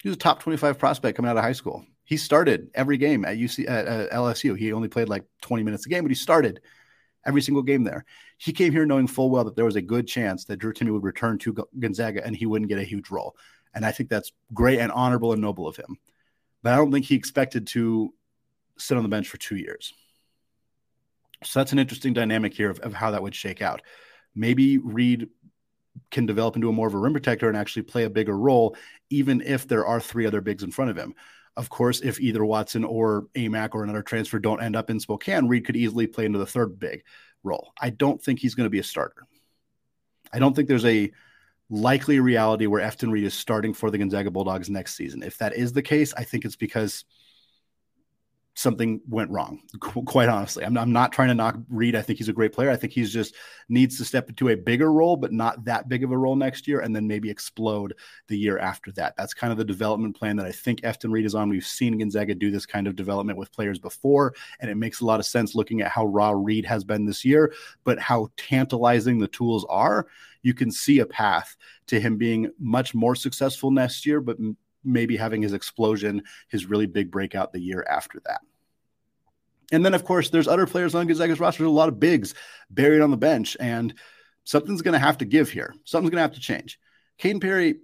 He 0.03 0.09
was 0.09 0.17
a 0.17 0.19
top 0.19 0.43
25 0.43 0.81
prospect 0.81 1.17
coming 1.17 1.31
out 1.31 1.37
of 1.37 1.45
high 1.45 1.53
school. 1.53 1.87
He 2.09 2.17
started 2.17 2.71
every 2.75 2.97
game 2.97 3.27
at 3.27 3.37
UC 3.37 3.69
at, 3.69 3.87
at 3.87 4.11
LSU. 4.13 4.57
He 4.57 4.73
only 4.73 4.89
played 4.89 5.11
like 5.11 5.25
20 5.43 5.63
minutes 5.63 5.85
a 5.85 5.91
game, 5.91 6.05
but 6.05 6.11
he 6.11 6.15
started 6.15 6.63
every 7.27 7.43
single 7.43 7.63
game 7.63 7.85
there. 7.85 8.07
He 8.39 8.55
came 8.55 8.73
here 8.73 8.87
knowing 8.87 9.07
full 9.07 9.29
well 9.29 9.45
that 9.45 9.57
there 9.57 9.67
was 9.67 9.77
a 9.77 9.83
good 9.83 10.09
chance 10.09 10.47
that 10.47 10.57
Drew 10.57 10.73
Timme 10.73 10.91
would 10.91 11.05
return 11.05 11.37
to 11.41 11.69
Gonzaga 11.79 12.25
and 12.25 12.35
he 12.35 12.47
wouldn't 12.47 12.71
get 12.71 12.79
a 12.79 12.83
huge 12.83 13.11
role. 13.11 13.37
And 13.75 13.85
I 13.85 13.93
think 13.93 14.09
that's 14.09 14.33
great 14.55 14.79
and 14.79 14.91
honorable 14.91 15.35
and 15.35 15.43
noble 15.43 15.69
of 15.69 15.77
him. 15.77 15.99
But 16.63 16.73
I 16.73 16.77
don't 16.77 16.91
think 16.91 17.05
he 17.05 17.15
expected 17.15 17.67
to 17.69 18.15
sit 18.79 18.97
on 18.97 19.03
the 19.03 19.11
bench 19.11 19.29
for 19.29 19.37
two 19.37 19.57
years. 19.57 19.93
So 21.45 21.61
that's 21.61 21.73
an 21.73 21.79
interesting 21.79 22.15
dynamic 22.15 22.55
here 22.55 22.71
of, 22.71 22.79
of 22.79 22.95
how 22.95 23.11
that 23.11 23.23
would 23.23 23.35
shake 23.35 23.61
out. 23.61 23.83
Maybe 24.35 24.79
Reid 24.79 25.29
can 26.11 26.25
develop 26.25 26.57
into 26.57 26.71
a 26.71 26.73
more 26.73 26.87
of 26.87 26.95
a 26.95 26.99
rim 26.99 27.13
protector 27.13 27.49
and 27.49 27.57
actually 27.59 27.83
play 27.83 28.05
a 28.05 28.11
bigger 28.11 28.35
role, 28.35 28.77
even 29.11 29.43
if 29.43 29.69
there 29.69 29.85
are 29.85 30.01
three 30.01 30.25
other 30.25 30.41
bigs 30.41 30.63
in 30.63 30.71
front 30.71 30.91
of 30.91 30.97
him. 30.97 31.15
Of 31.59 31.69
course, 31.71 32.01
if 32.01 32.21
either 32.21 32.45
Watson 32.45 32.85
or 32.85 33.27
Aimaq 33.35 33.75
or 33.75 33.83
another 33.83 34.03
transfer 34.03 34.39
don't 34.39 34.63
end 34.63 34.77
up 34.77 34.91
in 34.91 35.01
Spokane, 35.01 35.49
Reid 35.49 35.67
could 35.67 35.75
easily 35.75 36.07
play 36.07 36.25
into 36.25 36.39
the 36.39 36.47
third 36.47 36.79
big 36.79 37.03
role. 37.43 37.73
I 37.81 37.91
don't 37.91 38.23
think 38.23 38.39
he's 38.39 38.55
going 38.55 38.67
to 38.67 38.71
be 38.71 38.79
a 38.79 38.85
starter. 38.85 39.25
I 40.33 40.39
don't 40.39 40.55
think 40.55 40.69
there's 40.69 40.85
a 40.85 41.11
likely 41.69 42.21
reality 42.21 42.67
where 42.67 42.81
Efton 42.81 43.11
Reid 43.11 43.25
is 43.25 43.35
starting 43.35 43.75
for 43.75 43.91
the 43.91 43.99
Gonzaga 43.99 44.31
Bulldogs 44.31 44.71
next 44.71 44.95
season. 44.95 45.25
If 45.25 45.37
that 45.39 45.57
is 45.57 45.73
the 45.73 45.83
case, 45.83 46.15
I 46.15 46.23
think 46.23 46.45
it's 46.45 46.55
because 46.55 47.05
something 48.59 49.01
went 49.09 49.31
wrong. 49.31 49.63
Quite 49.79 50.29
honestly, 50.29 50.65
I'm, 50.65 50.77
I'm, 50.77 50.93
not 50.93 51.13
trying 51.13 51.29
to 51.29 51.35
knock 51.35 51.57
Reid. 51.69 51.95
I 51.95 52.03
think 52.03 52.19
he's 52.19 52.29
a 52.29 52.33
great 52.33 52.53
player. 52.53 52.71
I 52.71 52.77
think 52.77 52.93
he's 52.93 53.13
just 53.13 53.37
needs 53.69 53.97
to 53.99 54.05
step 54.05 54.29
into 54.29 54.49
a 54.49 54.57
bigger 54.57 54.93
role, 54.93 55.17
but 55.17 55.33
not 55.33 55.65
that 55.65 55.89
big 55.89 56.03
of 56.03 56.11
a 56.11 56.19
role 56.19 56.35
next 56.35 56.67
year, 56.67 56.81
and 56.81 56.95
then 56.95 57.07
maybe 57.07 57.31
explode 57.31 57.95
the 58.27 58.37
year 58.37 58.59
after 58.59 58.91
that. 58.93 59.15
That's 59.17 59.33
kind 59.33 59.53
of 59.53 59.59
the 59.59 59.65
development 59.65 60.17
plan 60.17 60.37
that 60.37 60.47
I 60.47 60.51
think 60.51 60.81
Efton 60.81 61.13
Reid 61.13 61.25
is 61.25 61.37
on. 61.37 61.49
We've 61.49 61.65
seen 61.65 61.99
Gonzaga 61.99 62.35
do 62.35 62.51
this 62.51 62.67
kind 62.67 62.89
of 62.89 62.97
development 62.97 63.39
with 63.39 63.53
players 63.53 63.79
before, 63.79 64.35
and 64.59 64.69
it 64.69 64.77
makes 64.77 65.01
a 65.01 65.05
lot 65.07 65.21
of 65.21 65.27
sense 65.27 65.55
looking 65.55 65.81
at 65.81 65.93
how 65.93 66.07
raw 66.07 66.31
Reid 66.31 66.65
has 66.65 66.83
been 66.83 67.07
this 67.07 67.25
year, 67.25 67.55
but 67.85 68.01
how 68.01 68.29
tantalizing 68.37 69.21
the 69.21 69.29
tools 69.29 69.65
are. 69.69 70.09
You 70.43 70.55
can 70.55 70.73
see 70.73 70.99
a 70.99 71.07
path 71.07 71.57
to 71.87 72.01
him 72.01 72.17
being 72.17 72.51
much 72.59 72.93
more 72.93 73.15
successful 73.15 73.71
next 73.71 74.05
year, 74.05 74.21
but 74.21 74.37
maybe 74.85 75.17
having 75.17 75.43
his 75.43 75.53
explosion, 75.53 76.23
his 76.49 76.67
really 76.67 76.87
big 76.87 77.11
breakout 77.11 77.53
the 77.53 77.61
year 77.61 77.87
after 77.89 78.21
that. 78.27 78.41
And 79.71 79.85
then, 79.85 79.95
of 79.95 80.05
course, 80.05 80.31
there's 80.31 80.49
other 80.49 80.67
players 80.67 80.95
on 80.95 81.07
Gonzaga's 81.07 81.41
roster. 81.41 81.63
There's 81.63 81.69
a 81.69 81.73
lot 81.73 81.89
of 81.89 82.01
bigs 82.01 82.35
buried 82.71 83.03
on 83.03 83.11
the 83.11 83.17
bench, 83.17 83.57
and 83.61 83.95
something's 84.45 84.83
going 84.83 84.95
to 84.95 84.99
have 84.99 85.19
to 85.19 85.25
give 85.25 85.51
here. 85.51 85.75
Something's 85.85 86.11
going 86.11 86.19
to 86.19 86.23
have 86.23 86.35
to 86.35 86.41
change. 86.41 86.79
Caden 87.21 87.41
Perry, 87.41 87.77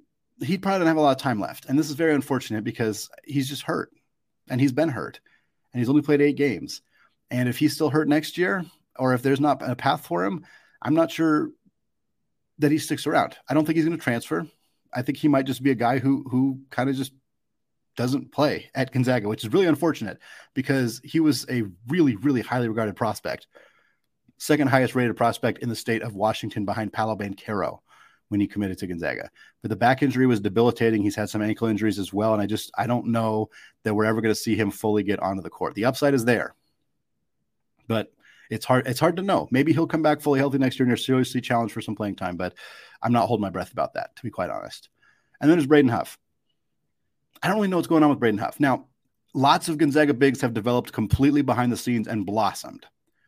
he 0.42 0.56
probably 0.58 0.78
doesn't 0.78 0.88
have 0.88 0.96
a 0.96 1.00
lot 1.00 1.16
of 1.16 1.22
time 1.22 1.40
left, 1.40 1.66
and 1.66 1.78
this 1.78 1.90
is 1.90 1.96
very 1.96 2.14
unfortunate 2.14 2.64
because 2.64 3.10
he's 3.24 3.48
just 3.48 3.62
hurt, 3.62 3.90
and 4.48 4.60
he's 4.60 4.72
been 4.72 4.88
hurt, 4.88 5.20
and 5.72 5.80
he's 5.80 5.88
only 5.88 6.02
played 6.02 6.22
eight 6.22 6.36
games. 6.36 6.80
And 7.30 7.48
if 7.48 7.58
he's 7.58 7.74
still 7.74 7.90
hurt 7.90 8.08
next 8.08 8.38
year, 8.38 8.64
or 8.98 9.12
if 9.12 9.22
there's 9.22 9.40
not 9.40 9.60
a 9.68 9.76
path 9.76 10.06
for 10.06 10.24
him, 10.24 10.46
I'm 10.80 10.94
not 10.94 11.10
sure 11.10 11.50
that 12.58 12.70
he 12.70 12.78
sticks 12.78 13.06
around. 13.06 13.36
I 13.48 13.54
don't 13.54 13.64
think 13.64 13.76
he's 13.76 13.84
going 13.84 13.98
to 13.98 14.02
transfer. 14.02 14.46
I 14.92 15.02
think 15.02 15.18
he 15.18 15.28
might 15.28 15.46
just 15.46 15.62
be 15.62 15.70
a 15.70 15.74
guy 15.74 15.98
who 15.98 16.24
who 16.30 16.60
kind 16.70 16.88
of 16.88 16.96
just 16.96 17.12
doesn't 17.96 18.32
play 18.32 18.70
at 18.74 18.92
Gonzaga, 18.92 19.28
which 19.28 19.44
is 19.44 19.52
really 19.52 19.66
unfortunate 19.66 20.18
because 20.54 21.00
he 21.04 21.20
was 21.20 21.46
a 21.48 21.62
really, 21.88 22.16
really 22.16 22.40
highly 22.40 22.68
regarded 22.68 22.96
prospect, 22.96 23.46
second 24.38 24.68
highest 24.68 24.94
rated 24.94 25.16
prospect 25.16 25.58
in 25.58 25.68
the 25.68 25.76
state 25.76 26.02
of 26.02 26.14
Washington 26.14 26.64
behind 26.64 26.92
Paolo 26.92 27.16
Banchero 27.16 27.80
when 28.28 28.40
he 28.40 28.46
committed 28.46 28.78
to 28.78 28.86
Gonzaga. 28.86 29.30
But 29.62 29.68
the 29.68 29.76
back 29.76 30.02
injury 30.02 30.26
was 30.26 30.40
debilitating. 30.40 31.02
He's 31.02 31.14
had 31.14 31.30
some 31.30 31.42
ankle 31.42 31.68
injuries 31.68 31.98
as 31.98 32.12
well. 32.12 32.32
And 32.32 32.42
I 32.42 32.46
just, 32.46 32.70
I 32.76 32.86
don't 32.86 33.08
know 33.08 33.50
that 33.84 33.94
we're 33.94 34.06
ever 34.06 34.20
going 34.20 34.34
to 34.34 34.40
see 34.40 34.56
him 34.56 34.70
fully 34.70 35.02
get 35.02 35.20
onto 35.20 35.42
the 35.42 35.50
court. 35.50 35.74
The 35.74 35.84
upside 35.84 36.14
is 36.14 36.24
there, 36.24 36.54
but 37.86 38.12
it's 38.50 38.64
hard, 38.64 38.86
it's 38.86 39.00
hard 39.00 39.16
to 39.16 39.22
know. 39.22 39.48
Maybe 39.50 39.72
he'll 39.72 39.86
come 39.86 40.02
back 40.02 40.20
fully 40.20 40.38
healthy 40.38 40.58
next 40.58 40.78
year 40.78 40.84
and 40.84 40.90
you're 40.90 40.96
seriously 40.96 41.40
challenged 41.40 41.74
for 41.74 41.80
some 41.80 41.94
playing 41.94 42.16
time, 42.16 42.36
but 42.36 42.54
I'm 43.02 43.12
not 43.12 43.26
holding 43.26 43.42
my 43.42 43.50
breath 43.50 43.72
about 43.72 43.94
that, 43.94 44.16
to 44.16 44.22
be 44.22 44.30
quite 44.30 44.50
honest. 44.50 44.88
And 45.40 45.50
then 45.50 45.58
there's 45.58 45.66
Braden 45.66 45.90
Huff. 45.90 46.18
I 47.44 47.48
don't 47.48 47.56
really 47.56 47.68
know 47.68 47.76
what's 47.76 47.88
going 47.88 48.02
on 48.02 48.08
with 48.08 48.20
Braden 48.20 48.38
Huff. 48.38 48.58
Now, 48.58 48.86
lots 49.34 49.68
of 49.68 49.76
Gonzaga 49.76 50.14
bigs 50.14 50.40
have 50.40 50.54
developed 50.54 50.92
completely 50.92 51.42
behind 51.42 51.70
the 51.70 51.76
scenes 51.76 52.08
and 52.08 52.24
blossomed. 52.24 52.86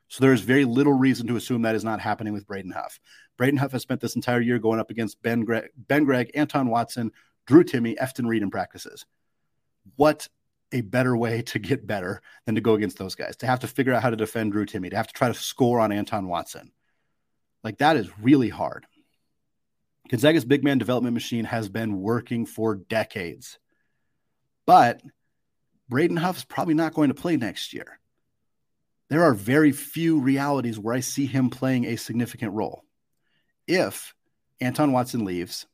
So 0.09 0.23
there 0.25 0.33
is 0.33 0.41
very 0.41 0.65
little 0.65 0.95
reason 0.95 1.27
to 1.27 1.37
assume 1.37 1.61
that 1.63 1.75
is 1.75 1.85
not 1.85 2.01
happening 2.01 2.33
with 2.33 2.47
Braden 2.47 2.71
Huff. 2.71 2.99
Braden 3.37 3.59
Huff 3.59 3.73
has 3.73 3.83
spent 3.83 4.01
this 4.01 4.17
entire 4.17 4.41
year 4.41 4.59
going 4.59 4.81
up 4.81 4.89
against 4.89 5.21
Ben 5.21 5.45
Gregg, 5.45 5.69
ben 5.77 6.05
Gregg 6.05 6.31
Anton 6.35 6.71
Watson, 6.71 7.13
Drew 7.47 7.63
Timme, 7.63 7.95
Efton 7.99 8.27
Reid 8.27 8.43
in 8.43 8.51
practices. 8.51 9.05
What 9.97 10.29
a 10.73 10.81
better 10.81 11.15
way 11.15 11.43
to 11.43 11.59
get 11.59 11.87
better 11.87 12.23
than 12.47 12.55
to 12.55 12.63
go 12.63 12.73
against 12.73 12.97
those 12.97 13.17
guys, 13.17 13.37
to 13.37 13.47
have 13.47 13.61
to 13.61 13.69
figure 13.69 13.93
out 13.93 14.03
how 14.03 14.09
to 14.09 14.17
defend 14.17 14.53
Drew 14.53 14.65
Timme, 14.65 14.89
to 14.89 14.97
have 14.97 15.09
to 15.09 15.15
try 15.15 15.29
to 15.29 15.35
score 15.35 15.79
on 15.79 15.93
Anton 15.93 16.27
Watson. 16.27 16.73
Like 17.63 17.77
that 17.79 17.99
is 17.99 18.19
really 18.19 18.49
hard. 18.49 18.87
Gonzaga's 20.09 20.47
big 20.47 20.65
man 20.65 20.79
development 20.79 21.13
machine 21.13 21.45
has 21.45 21.69
been 21.69 22.01
working 22.01 22.47
for 22.47 22.77
decades. 22.77 23.59
But 24.67 25.01
Braden 25.89 26.17
Huff 26.17 26.39
is 26.39 26.45
probably 26.45 26.75
not 26.75 26.95
going 26.95 27.09
to 27.09 27.15
play 27.15 27.37
next 27.37 27.73
year. 27.73 28.01
There 29.09 29.23
are 29.23 29.35
very 29.35 29.71
few 29.71 30.21
realities 30.21 30.79
where 30.79 30.95
I 30.95 31.01
see 31.01 31.27
him 31.27 31.49
playing 31.49 31.85
a 31.85 31.97
significant 31.97 32.53
role. 32.53 32.83
If 33.69 34.15
Anton 34.61 34.93
Watson 34.93 35.25
leaves, 35.25 35.67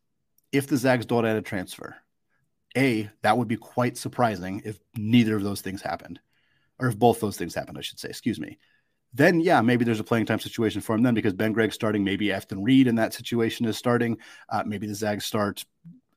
if 0.53 0.67
the 0.67 0.77
Zags 0.77 1.07
don't 1.07 1.25
add 1.25 1.37
a 1.37 1.43
transfer, 1.43 1.97
A, 2.77 3.11
that 3.23 3.39
would 3.39 3.49
be 3.49 3.57
quite 3.57 3.97
surprising 3.97 4.61
if 4.67 4.79
neither 4.95 5.35
of 5.35 5.43
those 5.43 5.63
things 5.63 5.81
happened, 5.81 6.21
or 6.79 6.89
if 6.89 6.99
both 6.99 7.21
those 7.21 7.39
things 7.39 7.55
happened, 7.55 7.79
I 7.79 7.83
should 7.83 7.99
say, 7.99 8.11
excuse 8.11 8.39
me. 8.39 8.59
Then, 9.15 9.41
yeah, 9.41 9.61
maybe 9.61 9.85
there's 9.85 10.01
a 10.01 10.05
playing 10.05 10.27
time 10.27 10.41
situation 10.41 10.81
for 10.81 10.95
him 10.95 11.03
then 11.03 11.15
because 11.15 11.35
Ben 11.35 11.53
Gregg 11.53 11.73
starting, 11.73 12.03
maybe 12.03 12.29
Efton 12.29 12.59
Reid 12.61 12.87
in 12.87 12.95
that 12.97 13.13
situation 13.13 13.67
is 13.67 13.77
starting. 13.77 14.19
Uh, 14.49 14.63
maybe 14.67 14.87
the 14.87 14.95
Zags 14.95 15.25
start 15.25 15.65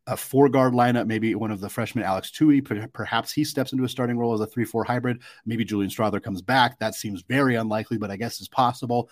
a 0.08 0.15
four 0.15 0.50
guard 0.50 0.74
lineup, 0.74 1.08
maybe 1.08 1.34
one 1.36 1.52
of 1.52 1.60
the 1.60 1.70
freshmen, 1.70 2.04
Alex 2.04 2.32
Toohey, 2.32 2.91
perhaps 2.94 3.32
he 3.32 3.44
steps 3.44 3.72
into 3.72 3.84
a 3.84 3.89
starting 3.89 4.18
role 4.18 4.34
as 4.34 4.39
a 4.39 4.46
3 4.46 4.65
4 4.65 4.84
hybrid. 4.84 5.22
Maybe 5.46 5.65
Julian 5.65 5.89
Strawther 5.89 6.22
comes 6.22 6.41
back. 6.41 6.80
That 6.80 6.96
seems 6.96 7.24
very 7.24 7.56
unlikely, 7.56 7.98
but 7.98 8.12
I 8.12 8.18
guess 8.18 8.39
is 8.39 8.48
possible. 8.48 9.10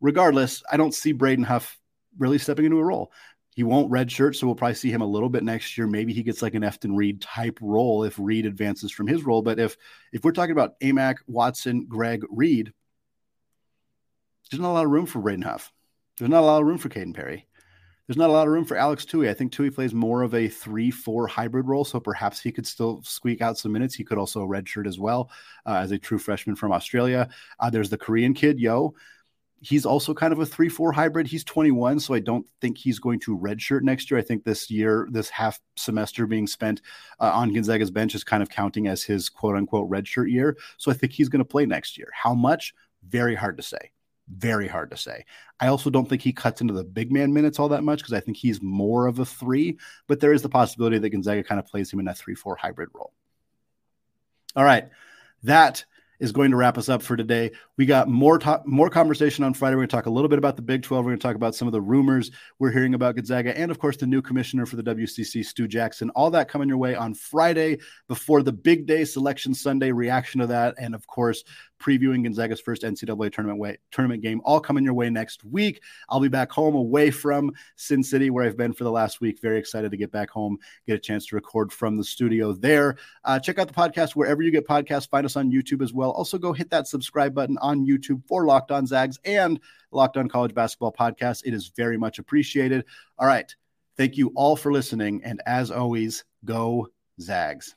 Regardless, 0.00 0.62
I 0.70 0.76
don't 0.76 0.94
see 0.94 1.12
Braden 1.12 1.44
Huff 1.44 1.78
really 2.18 2.38
stepping 2.38 2.66
into 2.66 2.78
a 2.78 2.84
role. 2.84 3.12
He 3.54 3.62
won't 3.62 3.90
redshirt, 3.90 4.36
so 4.36 4.46
we'll 4.46 4.56
probably 4.56 4.74
see 4.74 4.90
him 4.90 5.02
a 5.02 5.06
little 5.06 5.28
bit 5.28 5.42
next 5.42 5.76
year. 5.76 5.86
Maybe 5.86 6.12
he 6.12 6.22
gets 6.22 6.40
like 6.40 6.54
an 6.54 6.62
Efton 6.62 6.96
Reid 6.96 7.20
type 7.20 7.58
role 7.60 8.04
if 8.04 8.18
Reid 8.18 8.46
advances 8.46 8.92
from 8.92 9.06
his 9.06 9.24
role. 9.24 9.42
But 9.42 9.58
if 9.58 9.76
if 10.12 10.22
we're 10.22 10.32
talking 10.32 10.52
about 10.52 10.78
Aimaq, 10.80 11.16
Watson, 11.26 11.86
Gregg, 11.86 12.24
Reid, 12.30 12.72
there's 14.50 14.60
not 14.60 14.70
a 14.70 14.72
lot 14.72 14.84
of 14.84 14.90
room 14.90 15.06
for 15.06 15.20
Braden 15.20 15.42
Huff. 15.42 15.72
There's 16.18 16.30
not 16.30 16.42
a 16.42 16.46
lot 16.46 16.60
of 16.60 16.68
room 16.68 16.78
for 16.78 16.88
Caden 16.90 17.14
Perry 17.14 17.46
there's 18.10 18.18
not 18.18 18.28
a 18.28 18.32
lot 18.32 18.48
of 18.48 18.52
room 18.52 18.64
for 18.64 18.76
Alex 18.76 19.04
Toohey. 19.04 19.28
I 19.28 19.34
think 19.34 19.52
Toohey 19.52 19.72
plays 19.72 19.94
more 19.94 20.22
of 20.22 20.34
a 20.34 20.48
three-four 20.48 21.28
hybrid 21.28 21.68
role, 21.68 21.84
so 21.84 22.00
perhaps 22.00 22.40
he 22.40 22.50
could 22.50 22.66
still 22.66 23.00
squeak 23.04 23.40
out 23.40 23.56
some 23.56 23.70
minutes. 23.70 23.94
He 23.94 24.02
could 24.02 24.18
also 24.18 24.44
redshirt 24.44 24.88
as 24.88 24.98
well 24.98 25.30
uh, 25.64 25.76
as 25.76 25.92
a 25.92 25.98
true 25.98 26.18
freshman 26.18 26.56
from 26.56 26.72
Australia. 26.72 27.28
Uh, 27.60 27.70
there's 27.70 27.88
the 27.88 27.96
Korean 27.96 28.34
kid, 28.34 28.58
Yo. 28.58 28.94
He's 29.60 29.86
also 29.86 30.12
kind 30.12 30.32
of 30.32 30.40
a 30.40 30.46
three-four 30.46 30.90
hybrid. 30.90 31.28
He's 31.28 31.44
21, 31.44 32.00
so 32.00 32.12
I 32.12 32.18
don't 32.18 32.44
think 32.60 32.78
he's 32.78 32.98
going 32.98 33.20
to 33.20 33.38
redshirt 33.38 33.82
next 33.82 34.10
year. 34.10 34.18
I 34.18 34.24
think 34.24 34.42
this 34.42 34.72
year, 34.72 35.06
this 35.12 35.30
half 35.30 35.60
semester 35.76 36.26
being 36.26 36.48
spent 36.48 36.82
uh, 37.20 37.30
on 37.32 37.54
Gonzaga's 37.54 37.92
bench 37.92 38.16
is 38.16 38.24
kind 38.24 38.42
of 38.42 38.50
counting 38.50 38.88
as 38.88 39.04
his 39.04 39.28
quote-unquote 39.28 39.88
redshirt 39.88 40.32
year. 40.32 40.56
So 40.78 40.90
I 40.90 40.94
think 40.94 41.12
he's 41.12 41.28
going 41.28 41.44
to 41.44 41.48
play 41.48 41.64
next 41.64 41.96
year. 41.96 42.08
How 42.12 42.34
much? 42.34 42.74
Very 43.08 43.36
hard 43.36 43.56
to 43.58 43.62
say 43.62 43.92
very 44.36 44.68
hard 44.68 44.90
to 44.90 44.96
say. 44.96 45.24
I 45.58 45.68
also 45.68 45.90
don't 45.90 46.08
think 46.08 46.22
he 46.22 46.32
cuts 46.32 46.60
into 46.60 46.74
the 46.74 46.84
big 46.84 47.12
man 47.12 47.32
minutes 47.32 47.58
all 47.58 47.68
that 47.70 47.84
much 47.84 47.98
because 47.98 48.12
I 48.12 48.20
think 48.20 48.36
he's 48.36 48.62
more 48.62 49.06
of 49.06 49.18
a 49.18 49.24
three, 49.24 49.78
but 50.06 50.20
there 50.20 50.32
is 50.32 50.42
the 50.42 50.48
possibility 50.48 50.98
that 50.98 51.10
Gonzaga 51.10 51.42
kind 51.42 51.58
of 51.58 51.66
plays 51.66 51.92
him 51.92 52.00
in 52.00 52.08
a 52.08 52.14
three 52.14 52.34
four 52.34 52.56
hybrid 52.56 52.90
role. 52.94 53.12
All 54.56 54.64
right. 54.64 54.88
That 55.42 55.84
is 56.20 56.32
going 56.32 56.50
to 56.50 56.56
wrap 56.56 56.78
us 56.78 56.88
up 56.88 57.02
for 57.02 57.16
today. 57.16 57.50
We 57.76 57.86
got 57.86 58.08
more 58.08 58.38
talk, 58.38 58.66
more 58.66 58.90
conversation 58.90 59.42
on 59.42 59.54
Friday. 59.54 59.74
We're 59.74 59.80
going 59.80 59.88
to 59.88 59.96
talk 59.96 60.06
a 60.06 60.10
little 60.10 60.28
bit 60.28 60.38
about 60.38 60.56
the 60.56 60.62
Big 60.62 60.82
12. 60.82 61.04
We're 61.04 61.10
going 61.10 61.18
to 61.18 61.26
talk 61.26 61.36
about 61.36 61.54
some 61.54 61.66
of 61.66 61.72
the 61.72 61.80
rumors 61.80 62.30
we're 62.58 62.70
hearing 62.70 62.94
about 62.94 63.16
Gonzaga, 63.16 63.56
and 63.58 63.70
of 63.70 63.78
course, 63.78 63.96
the 63.96 64.06
new 64.06 64.22
commissioner 64.22 64.66
for 64.66 64.76
the 64.76 64.82
WCC, 64.82 65.44
Stu 65.44 65.66
Jackson. 65.66 66.10
All 66.10 66.30
that 66.30 66.48
coming 66.48 66.68
your 66.68 66.78
way 66.78 66.94
on 66.94 67.14
Friday 67.14 67.78
before 68.06 68.42
the 68.42 68.52
big 68.52 68.86
day 68.86 69.04
selection 69.04 69.54
Sunday 69.54 69.92
reaction 69.92 70.40
to 70.40 70.46
that, 70.48 70.74
and 70.78 70.94
of 70.94 71.06
course, 71.06 71.42
previewing 71.80 72.22
Gonzaga's 72.22 72.60
first 72.60 72.82
NCAA 72.82 73.32
tournament 73.32 73.58
way, 73.58 73.78
tournament 73.90 74.22
game. 74.22 74.40
All 74.44 74.60
coming 74.60 74.84
your 74.84 74.94
way 74.94 75.10
next 75.10 75.44
week. 75.44 75.82
I'll 76.08 76.20
be 76.20 76.28
back 76.28 76.52
home 76.52 76.74
away 76.74 77.10
from 77.10 77.52
Sin 77.76 78.02
City, 78.02 78.30
where 78.30 78.44
I've 78.44 78.56
been 78.56 78.72
for 78.72 78.84
the 78.84 78.90
last 78.90 79.20
week. 79.20 79.40
Very 79.40 79.58
excited 79.58 79.90
to 79.90 79.96
get 79.96 80.12
back 80.12 80.30
home, 80.30 80.58
get 80.86 80.94
a 80.94 80.98
chance 80.98 81.26
to 81.26 81.36
record 81.36 81.72
from 81.72 81.96
the 81.96 82.04
studio 82.04 82.52
there. 82.52 82.96
Uh, 83.24 83.38
check 83.40 83.58
out 83.58 83.66
the 83.66 83.74
podcast 83.74 84.14
wherever 84.14 84.42
you 84.42 84.50
get 84.50 84.68
podcasts. 84.68 85.08
Find 85.08 85.24
us 85.24 85.36
on 85.36 85.50
YouTube 85.50 85.82
as 85.82 85.92
well. 86.10 86.16
Also, 86.16 86.38
go 86.38 86.52
hit 86.52 86.70
that 86.70 86.86
subscribe 86.86 87.34
button 87.34 87.58
on 87.58 87.86
YouTube 87.86 88.22
for 88.26 88.44
Locked 88.44 88.70
On 88.70 88.86
Zags 88.86 89.18
and 89.24 89.60
Locked 89.92 90.16
On 90.16 90.28
College 90.28 90.54
Basketball 90.54 90.92
Podcast. 90.92 91.42
It 91.44 91.54
is 91.54 91.68
very 91.76 91.96
much 91.96 92.18
appreciated. 92.18 92.84
All 93.18 93.26
right. 93.26 93.54
Thank 93.96 94.16
you 94.16 94.32
all 94.34 94.56
for 94.56 94.72
listening. 94.72 95.22
And 95.24 95.40
as 95.46 95.70
always, 95.70 96.24
go 96.44 96.88
Zags. 97.20 97.76